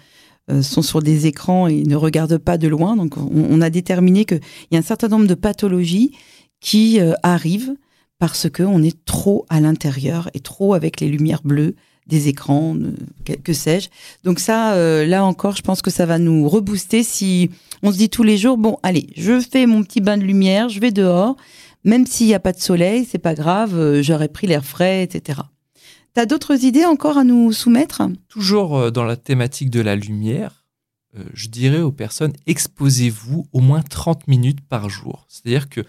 sont 0.60 0.82
sur 0.82 1.02
des 1.02 1.26
écrans 1.26 1.66
et 1.68 1.84
ne 1.84 1.96
regardent 1.96 2.38
pas 2.38 2.58
de 2.58 2.68
loin. 2.68 2.96
Donc, 2.96 3.16
on, 3.16 3.60
a 3.60 3.70
déterminé 3.70 4.24
qu'il 4.24 4.40
y 4.70 4.76
a 4.76 4.78
un 4.78 4.82
certain 4.82 5.08
nombre 5.08 5.26
de 5.26 5.34
pathologies 5.34 6.12
qui 6.62 7.00
euh, 7.00 7.12
arrivent 7.22 7.74
parce 8.18 8.48
qu'on 8.48 8.82
est 8.82 9.04
trop 9.04 9.44
à 9.50 9.60
l'intérieur 9.60 10.30
et 10.32 10.40
trop 10.40 10.74
avec 10.74 11.00
les 11.00 11.08
lumières 11.08 11.42
bleues 11.44 11.74
des 12.06 12.28
écrans, 12.28 12.76
que, 13.44 13.52
sais-je. 13.52 13.88
Donc 14.24 14.40
ça, 14.40 14.74
euh, 14.74 15.06
là 15.06 15.24
encore, 15.24 15.56
je 15.56 15.62
pense 15.62 15.82
que 15.82 15.90
ça 15.90 16.06
va 16.06 16.18
nous 16.18 16.48
rebooster 16.48 17.04
si 17.04 17.50
on 17.82 17.92
se 17.92 17.96
dit 17.96 18.10
tous 18.10 18.24
les 18.24 18.36
jours, 18.36 18.58
bon, 18.58 18.76
allez, 18.82 19.08
je 19.16 19.40
fais 19.40 19.66
mon 19.66 19.82
petit 19.84 20.00
bain 20.00 20.18
de 20.18 20.24
lumière, 20.24 20.68
je 20.68 20.80
vais 20.80 20.90
dehors, 20.90 21.36
même 21.84 22.06
s'il 22.06 22.26
n'y 22.26 22.34
a 22.34 22.40
pas 22.40 22.52
de 22.52 22.60
soleil, 22.60 23.06
c'est 23.08 23.18
pas 23.18 23.34
grave, 23.34 24.00
j'aurais 24.00 24.28
pris 24.28 24.48
l'air 24.48 24.64
frais, 24.64 25.04
etc. 25.04 25.42
T'as 26.14 26.26
d'autres 26.26 26.64
idées 26.64 26.84
encore 26.84 27.16
à 27.16 27.24
nous 27.24 27.52
soumettre? 27.52 28.02
Toujours 28.28 28.76
euh, 28.76 28.90
dans 28.90 29.04
la 29.04 29.16
thématique 29.16 29.70
de 29.70 29.80
la 29.80 29.96
lumière, 29.96 30.66
euh, 31.16 31.24
je 31.32 31.48
dirais 31.48 31.80
aux 31.80 31.92
personnes, 31.92 32.34
exposez-vous 32.46 33.46
au 33.52 33.60
moins 33.60 33.82
30 33.82 34.28
minutes 34.28 34.60
par 34.60 34.90
jour. 34.90 35.24
C'est-à-dire 35.28 35.70
que 35.70 35.80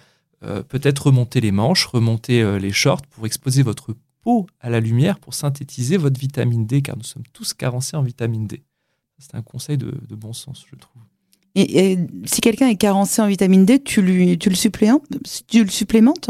euh, 0.43 0.63
peut-être 0.63 1.07
remonter 1.07 1.41
les 1.41 1.51
manches, 1.51 1.85
remonter 1.85 2.59
les 2.59 2.71
shorts 2.71 3.01
pour 3.09 3.25
exposer 3.25 3.63
votre 3.63 3.95
peau 4.21 4.47
à 4.61 4.69
la 4.69 4.79
lumière 4.79 5.19
pour 5.19 5.33
synthétiser 5.33 5.97
votre 5.97 6.19
vitamine 6.19 6.65
D, 6.65 6.81
car 6.81 6.95
nous 6.97 7.03
sommes 7.03 7.27
tous 7.33 7.53
carencés 7.53 7.97
en 7.97 8.01
vitamine 8.01 8.47
D. 8.47 8.63
C'est 9.19 9.35
un 9.35 9.41
conseil 9.41 9.77
de, 9.77 9.93
bon 10.15 10.33
sens, 10.33 10.65
je 10.69 10.75
trouve. 10.75 11.01
Et, 11.55 11.97
si 12.25 12.41
quelqu'un 12.41 12.67
est 12.67 12.75
carencé 12.75 13.21
en 13.21 13.27
vitamine 13.27 13.65
D, 13.65 13.81
tu, 13.81 14.01
lui, 14.01 14.37
tu, 14.37 14.49
le, 14.49 14.55
supplémentes, 14.55 15.05
tu 15.47 15.63
le 15.63 15.69
supplémentes? 15.69 16.29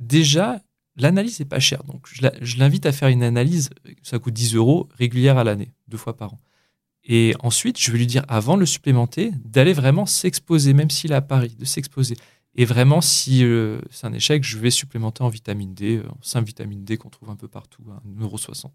Déjà, 0.00 0.60
L'analyse 0.98 1.38
n'est 1.38 1.46
pas 1.46 1.60
chère, 1.60 1.84
donc 1.84 2.06
je 2.40 2.58
l'invite 2.58 2.86
à 2.86 2.92
faire 2.92 3.08
une 3.08 3.22
analyse, 3.22 3.70
ça 4.02 4.18
coûte 4.18 4.34
10 4.34 4.54
euros, 4.54 4.88
régulière 4.98 5.38
à 5.38 5.44
l'année, 5.44 5.72
deux 5.88 5.96
fois 5.96 6.16
par 6.16 6.34
an. 6.34 6.40
Et 7.04 7.34
ensuite, 7.40 7.80
je 7.80 7.90
vais 7.90 7.98
lui 7.98 8.06
dire, 8.06 8.24
avant 8.28 8.54
de 8.56 8.60
le 8.60 8.66
supplémenter, 8.66 9.32
d'aller 9.44 9.72
vraiment 9.72 10.04
s'exposer, 10.04 10.74
même 10.74 10.90
s'il 10.90 11.12
est 11.12 11.16
à 11.16 11.22
Paris, 11.22 11.56
de 11.58 11.64
s'exposer. 11.64 12.16
Et 12.54 12.66
vraiment, 12.66 13.00
si 13.00 13.44
euh, 13.44 13.80
c'est 13.90 14.06
un 14.06 14.12
échec, 14.12 14.44
je 14.44 14.58
vais 14.58 14.70
supplémenter 14.70 15.22
en 15.22 15.28
vitamine 15.28 15.74
D, 15.74 15.96
euh, 15.96 16.08
en 16.08 16.18
5 16.22 16.44
vitamine 16.44 16.84
D 16.84 16.98
qu'on 16.98 17.08
trouve 17.08 17.30
un 17.30 17.36
peu 17.36 17.48
partout, 17.48 17.82
à 17.90 18.02
1,60€. 18.22 18.66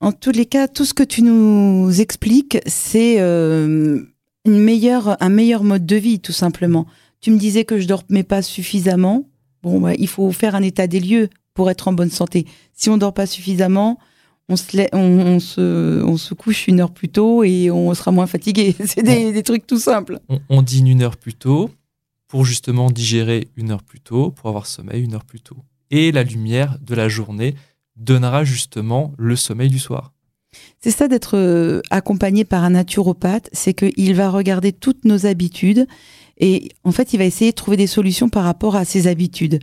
En 0.00 0.12
tous 0.12 0.30
les 0.30 0.46
cas, 0.46 0.68
tout 0.68 0.84
ce 0.84 0.94
que 0.94 1.02
tu 1.02 1.22
nous 1.22 2.00
expliques, 2.00 2.58
c'est 2.66 3.20
euh, 3.20 4.00
un 4.44 5.28
meilleur 5.28 5.64
mode 5.64 5.86
de 5.86 5.96
vie, 5.96 6.20
tout 6.20 6.32
simplement. 6.32 6.86
Tu 7.20 7.32
me 7.32 7.38
disais 7.38 7.64
que 7.64 7.78
je 7.78 7.82
ne 7.82 7.88
dormais 7.88 8.22
pas 8.22 8.42
suffisamment. 8.42 9.28
Bon, 9.62 9.80
bah, 9.80 9.94
il 9.98 10.08
faut 10.08 10.30
faire 10.32 10.54
un 10.54 10.62
état 10.62 10.86
des 10.86 11.00
lieux 11.00 11.28
pour 11.54 11.70
être 11.70 11.88
en 11.88 11.92
bonne 11.92 12.10
santé. 12.10 12.46
Si 12.72 12.88
on 12.90 12.96
dort 12.96 13.14
pas 13.14 13.26
suffisamment, 13.26 13.98
on 14.48 14.56
se, 14.56 14.94
on, 14.94 15.40
se, 15.40 16.02
on 16.02 16.16
se 16.16 16.34
couche 16.34 16.68
une 16.68 16.80
heure 16.80 16.92
plus 16.92 17.08
tôt 17.08 17.44
et 17.44 17.70
on 17.70 17.92
sera 17.94 18.12
moins 18.12 18.26
fatigué. 18.26 18.74
C'est 18.84 19.02
des, 19.02 19.42
trucs 19.42 19.66
tout 19.66 19.78
simples. 19.78 20.20
On, 20.48 20.62
dîne 20.62 20.88
une 20.88 21.02
heure 21.02 21.16
plus 21.16 21.34
tôt 21.34 21.70
pour 22.28 22.44
justement 22.44 22.90
digérer 22.90 23.48
une 23.56 23.70
heure 23.70 23.82
plus 23.82 24.00
tôt, 24.00 24.30
pour 24.30 24.48
avoir 24.48 24.66
sommeil 24.66 25.02
une 25.02 25.14
heure 25.14 25.24
plus 25.24 25.40
tôt. 25.40 25.56
Et 25.90 26.12
la 26.12 26.22
lumière 26.22 26.78
de 26.80 26.94
la 26.94 27.08
journée 27.08 27.54
donnera 27.96 28.44
justement 28.44 29.12
le 29.18 29.36
sommeil 29.36 29.68
du 29.68 29.78
soir. 29.78 30.12
C'est 30.80 30.90
ça 30.90 31.08
d'être 31.08 31.36
euh, 31.36 31.82
accompagné 31.90 32.44
par 32.44 32.64
un 32.64 32.70
naturopathe, 32.70 33.50
c'est 33.52 33.74
qu'il 33.74 34.14
va 34.14 34.30
regarder 34.30 34.72
toutes 34.72 35.04
nos 35.04 35.26
habitudes 35.26 35.86
et 36.38 36.70
en 36.84 36.92
fait, 36.92 37.12
il 37.12 37.18
va 37.18 37.24
essayer 37.24 37.50
de 37.50 37.56
trouver 37.56 37.76
des 37.76 37.86
solutions 37.86 38.28
par 38.28 38.44
rapport 38.44 38.76
à 38.76 38.84
ses 38.84 39.06
habitudes. 39.06 39.58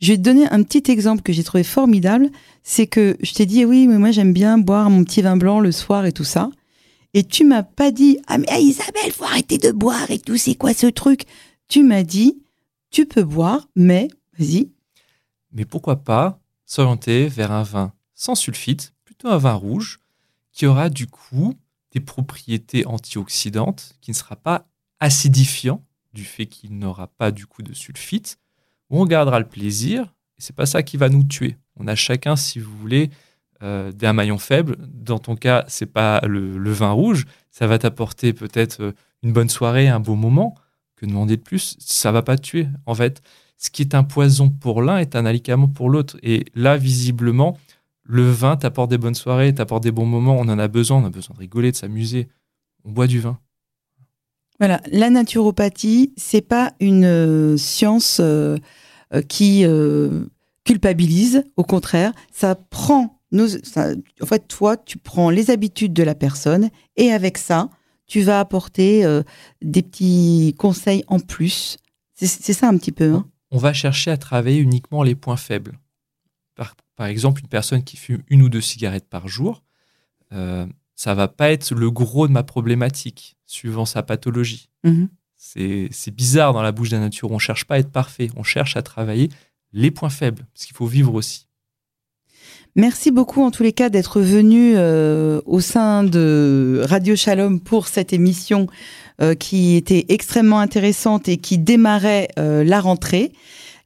Je 0.00 0.12
vais 0.12 0.18
te 0.18 0.22
donner 0.22 0.46
un 0.48 0.62
petit 0.62 0.90
exemple 0.90 1.22
que 1.22 1.32
j'ai 1.32 1.42
trouvé 1.42 1.64
formidable, 1.64 2.30
c'est 2.62 2.86
que 2.86 3.16
je 3.20 3.32
t'ai 3.32 3.46
dit 3.46 3.64
oui, 3.64 3.86
mais 3.86 3.98
moi 3.98 4.10
j'aime 4.10 4.32
bien 4.32 4.58
boire 4.58 4.90
mon 4.90 5.02
petit 5.02 5.22
vin 5.22 5.36
blanc 5.36 5.58
le 5.58 5.72
soir 5.72 6.06
et 6.06 6.12
tout 6.12 6.24
ça. 6.24 6.50
Et 7.14 7.24
tu 7.24 7.44
m'as 7.44 7.62
pas 7.64 7.90
dit 7.90 8.18
ah 8.26 8.38
mais 8.38 8.46
Isabelle, 8.62 9.10
faut 9.12 9.24
arrêter 9.24 9.58
de 9.58 9.72
boire 9.72 10.10
et 10.10 10.18
tout, 10.18 10.36
c'est 10.36 10.54
quoi 10.54 10.74
ce 10.74 10.86
truc? 10.86 11.24
Tu 11.66 11.82
m'as 11.82 12.04
dit 12.04 12.38
tu 12.90 13.06
peux 13.06 13.24
boire, 13.24 13.68
mais 13.74 14.08
vas-y. 14.38 14.70
Mais 15.52 15.64
pourquoi 15.64 15.96
pas 15.96 16.40
s'orienter 16.64 17.28
vers 17.28 17.52
un 17.52 17.62
vin 17.62 17.92
sans 18.14 18.34
sulfite, 18.34 18.94
plutôt 19.04 19.28
un 19.28 19.38
vin 19.38 19.54
rouge, 19.54 20.00
qui 20.52 20.66
aura 20.66 20.90
du 20.90 21.06
coup 21.06 21.54
des 21.92 22.00
propriétés 22.00 22.86
antioxydantes, 22.86 23.96
qui 24.00 24.10
ne 24.10 24.16
sera 24.16 24.36
pas 24.36 24.66
acidifiant 25.00 25.84
du 26.18 26.24
fait 26.24 26.46
qu'il 26.46 26.76
n'aura 26.76 27.06
pas 27.06 27.30
du 27.30 27.46
coup 27.46 27.62
de 27.62 27.72
sulfite, 27.72 28.38
on 28.90 29.06
gardera 29.06 29.38
le 29.38 29.46
plaisir, 29.46 30.12
c'est 30.36 30.54
pas 30.54 30.66
ça 30.66 30.82
qui 30.82 30.96
va 30.96 31.08
nous 31.08 31.22
tuer. 31.22 31.56
On 31.76 31.86
a 31.86 31.94
chacun, 31.94 32.34
si 32.34 32.58
vous 32.58 32.76
voulez, 32.76 33.10
euh, 33.62 33.92
d'un 33.92 34.12
maillon 34.12 34.38
faible. 34.38 34.76
Dans 34.80 35.20
ton 35.20 35.36
cas, 35.36 35.64
c'est 35.68 35.86
pas 35.86 36.20
le, 36.26 36.72
vin 36.72 36.90
rouge, 36.90 37.24
ça 37.52 37.68
va 37.68 37.78
t'apporter 37.78 38.32
peut-être 38.32 38.80
euh, 38.80 38.92
une 39.22 39.32
bonne 39.32 39.48
soirée, 39.48 39.86
un 39.86 40.00
beau 40.00 40.16
moment. 40.16 40.56
Que 40.96 41.06
demander 41.06 41.36
de 41.36 41.42
plus? 41.42 41.76
Ça 41.78 42.10
va 42.10 42.22
pas 42.22 42.36
tuer. 42.36 42.66
En 42.84 42.96
fait, 42.96 43.22
ce 43.56 43.70
qui 43.70 43.82
est 43.82 43.94
un 43.94 44.02
poison 44.02 44.50
pour 44.50 44.82
l'un 44.82 44.98
est 44.98 45.14
un 45.14 45.24
alicament 45.24 45.68
pour 45.68 45.88
l'autre. 45.88 46.16
Et 46.24 46.46
là, 46.56 46.76
visiblement, 46.76 47.56
le 48.02 48.28
vin 48.28 48.56
t'apporte 48.56 48.90
des 48.90 48.98
bonnes 48.98 49.14
soirées, 49.14 49.54
t'apporte 49.54 49.84
des 49.84 49.92
bons 49.92 50.06
moments. 50.06 50.36
On 50.36 50.48
en 50.48 50.58
a 50.58 50.66
besoin. 50.66 50.98
On 50.98 51.04
a 51.04 51.10
besoin 51.10 51.34
de 51.34 51.40
rigoler, 51.40 51.70
de 51.70 51.76
s'amuser. 51.76 52.26
On 52.84 52.90
boit 52.90 53.06
du 53.06 53.20
vin. 53.20 53.38
Voilà, 54.58 54.80
la 54.90 55.08
naturopathie, 55.08 56.12
c'est 56.16 56.40
pas 56.40 56.72
une 56.80 57.04
euh, 57.04 57.56
science 57.56 58.18
euh, 58.20 58.58
euh, 59.14 59.22
qui 59.22 59.64
culpabilise. 60.64 61.44
Au 61.56 61.64
contraire, 61.64 62.12
ça 62.32 62.56
prend 62.56 63.20
nos. 63.30 63.56
en 63.56 64.26
fait, 64.26 64.48
toi, 64.48 64.76
tu 64.76 64.98
prends 64.98 65.30
les 65.30 65.50
habitudes 65.50 65.92
de 65.92 66.02
la 66.02 66.14
personne 66.14 66.70
et 66.96 67.12
avec 67.12 67.38
ça, 67.38 67.70
tu 68.06 68.22
vas 68.22 68.40
apporter 68.40 69.04
des 69.62 69.82
petits 69.82 70.54
conseils 70.58 71.04
en 71.08 71.20
plus. 71.20 71.76
C'est 72.14 72.52
ça 72.52 72.68
un 72.68 72.76
petit 72.76 72.92
peu. 72.92 73.14
Hein. 73.14 73.26
On 73.50 73.58
va 73.58 73.72
chercher 73.72 74.10
à 74.10 74.16
travailler 74.16 74.58
uniquement 74.58 75.02
les 75.02 75.14
points 75.14 75.36
faibles. 75.36 75.78
Par, 76.54 76.74
par, 76.96 77.06
exemple, 77.06 77.40
une 77.40 77.48
personne 77.48 77.84
qui 77.84 77.96
fume 77.96 78.22
une 78.28 78.42
ou 78.42 78.48
deux 78.48 78.60
cigarettes 78.60 79.08
par 79.08 79.28
jour, 79.28 79.62
ça 80.98 81.14
va 81.14 81.28
pas 81.28 81.52
être 81.52 81.72
le 81.76 81.92
gros 81.92 82.26
de 82.26 82.32
ma 82.32 82.42
problématique, 82.42 83.36
suivant 83.46 83.84
sa 83.84 84.02
pathologie. 84.02 84.68
Mhm. 84.82 85.08
C'est 85.36 86.10
bizarre 86.10 86.52
dans 86.52 86.60
la 86.60 86.72
bouche 86.72 86.90
de 86.90 86.96
la 86.96 87.02
nature. 87.02 87.30
On 87.30 87.38
cherche 87.38 87.66
pas 87.66 87.76
à 87.76 87.78
être 87.78 87.92
parfait, 87.92 88.30
on 88.36 88.42
cherche 88.42 88.76
à 88.76 88.82
travailler 88.82 89.28
les 89.72 89.92
points 89.92 90.10
faibles, 90.10 90.44
parce 90.52 90.66
qu'il 90.66 90.74
faut 90.74 90.86
vivre 90.86 91.14
aussi. 91.14 91.46
Merci 92.74 93.12
beaucoup 93.12 93.42
en 93.42 93.52
tous 93.52 93.62
les 93.62 93.72
cas 93.72 93.90
d'être 93.90 94.20
venu 94.20 94.72
euh, 94.74 95.40
au 95.46 95.60
sein 95.60 96.02
de 96.02 96.82
Radio 96.84 97.14
Shalom 97.14 97.60
pour 97.60 97.86
cette 97.86 98.12
émission 98.12 98.66
euh, 99.22 99.34
qui 99.34 99.76
était 99.76 100.06
extrêmement 100.08 100.58
intéressante 100.58 101.28
et 101.28 101.36
qui 101.36 101.58
démarrait 101.58 102.28
euh, 102.40 102.64
la 102.64 102.80
rentrée. 102.80 103.32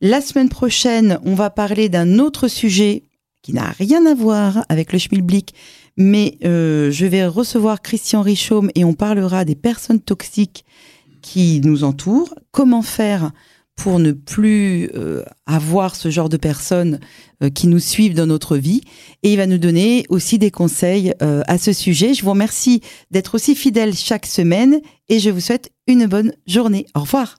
La 0.01 0.23
semaine 0.23 0.49
prochaine, 0.49 1.19
on 1.25 1.35
va 1.35 1.51
parler 1.51 1.91
d'un 1.91 2.19
autre 2.19 2.49
sujet 2.49 3.03
qui 3.43 3.53
n'a 3.53 3.71
rien 3.71 4.07
à 4.07 4.15
voir 4.15 4.65
avec 4.69 4.93
le 4.93 4.99
schmilblick, 4.99 5.55
mais 5.97 6.39
euh, 6.45 6.91
je 6.91 7.07
vais 7.07 7.27
recevoir 7.27 7.83
Christian 7.83 8.23
Richaume 8.23 8.71
et 8.75 8.85
on 8.85 8.95
parlera 8.95 9.45
des 9.45 9.55
personnes 9.55 10.01
toxiques 10.01 10.65
qui 11.21 11.61
nous 11.63 11.85
entourent. 11.85 12.35
Comment 12.51 12.83
faire 12.83 13.33
pour 13.77 13.99
ne 13.99 14.13
plus 14.13 14.91
euh, 14.95 15.23
avoir 15.47 15.97
ce 15.97 16.11
genre 16.11 16.29
de 16.29 16.37
personnes 16.37 17.01
euh, 17.43 17.51
qui 17.51 17.67
nous 17.67 17.79
suivent 17.79 18.15
dans 18.15 18.27
notre 18.27 18.57
vie? 18.57 18.83
Et 19.23 19.33
il 19.33 19.37
va 19.37 19.47
nous 19.47 19.59
donner 19.59 20.05
aussi 20.09 20.39
des 20.39 20.51
conseils 20.51 21.15
à 21.21 21.59
ce 21.59 21.73
sujet. 21.73 22.15
Je 22.15 22.23
vous 22.23 22.31
remercie 22.31 22.81
d'être 23.11 23.35
aussi 23.35 23.55
fidèle 23.55 23.95
chaque 23.95 24.27
semaine 24.27 24.81
et 25.09 25.19
je 25.19 25.31
vous 25.31 25.41
souhaite 25.41 25.71
une 25.87 26.07
bonne 26.07 26.33
journée. 26.47 26.87
Au 26.95 27.01
revoir. 27.01 27.37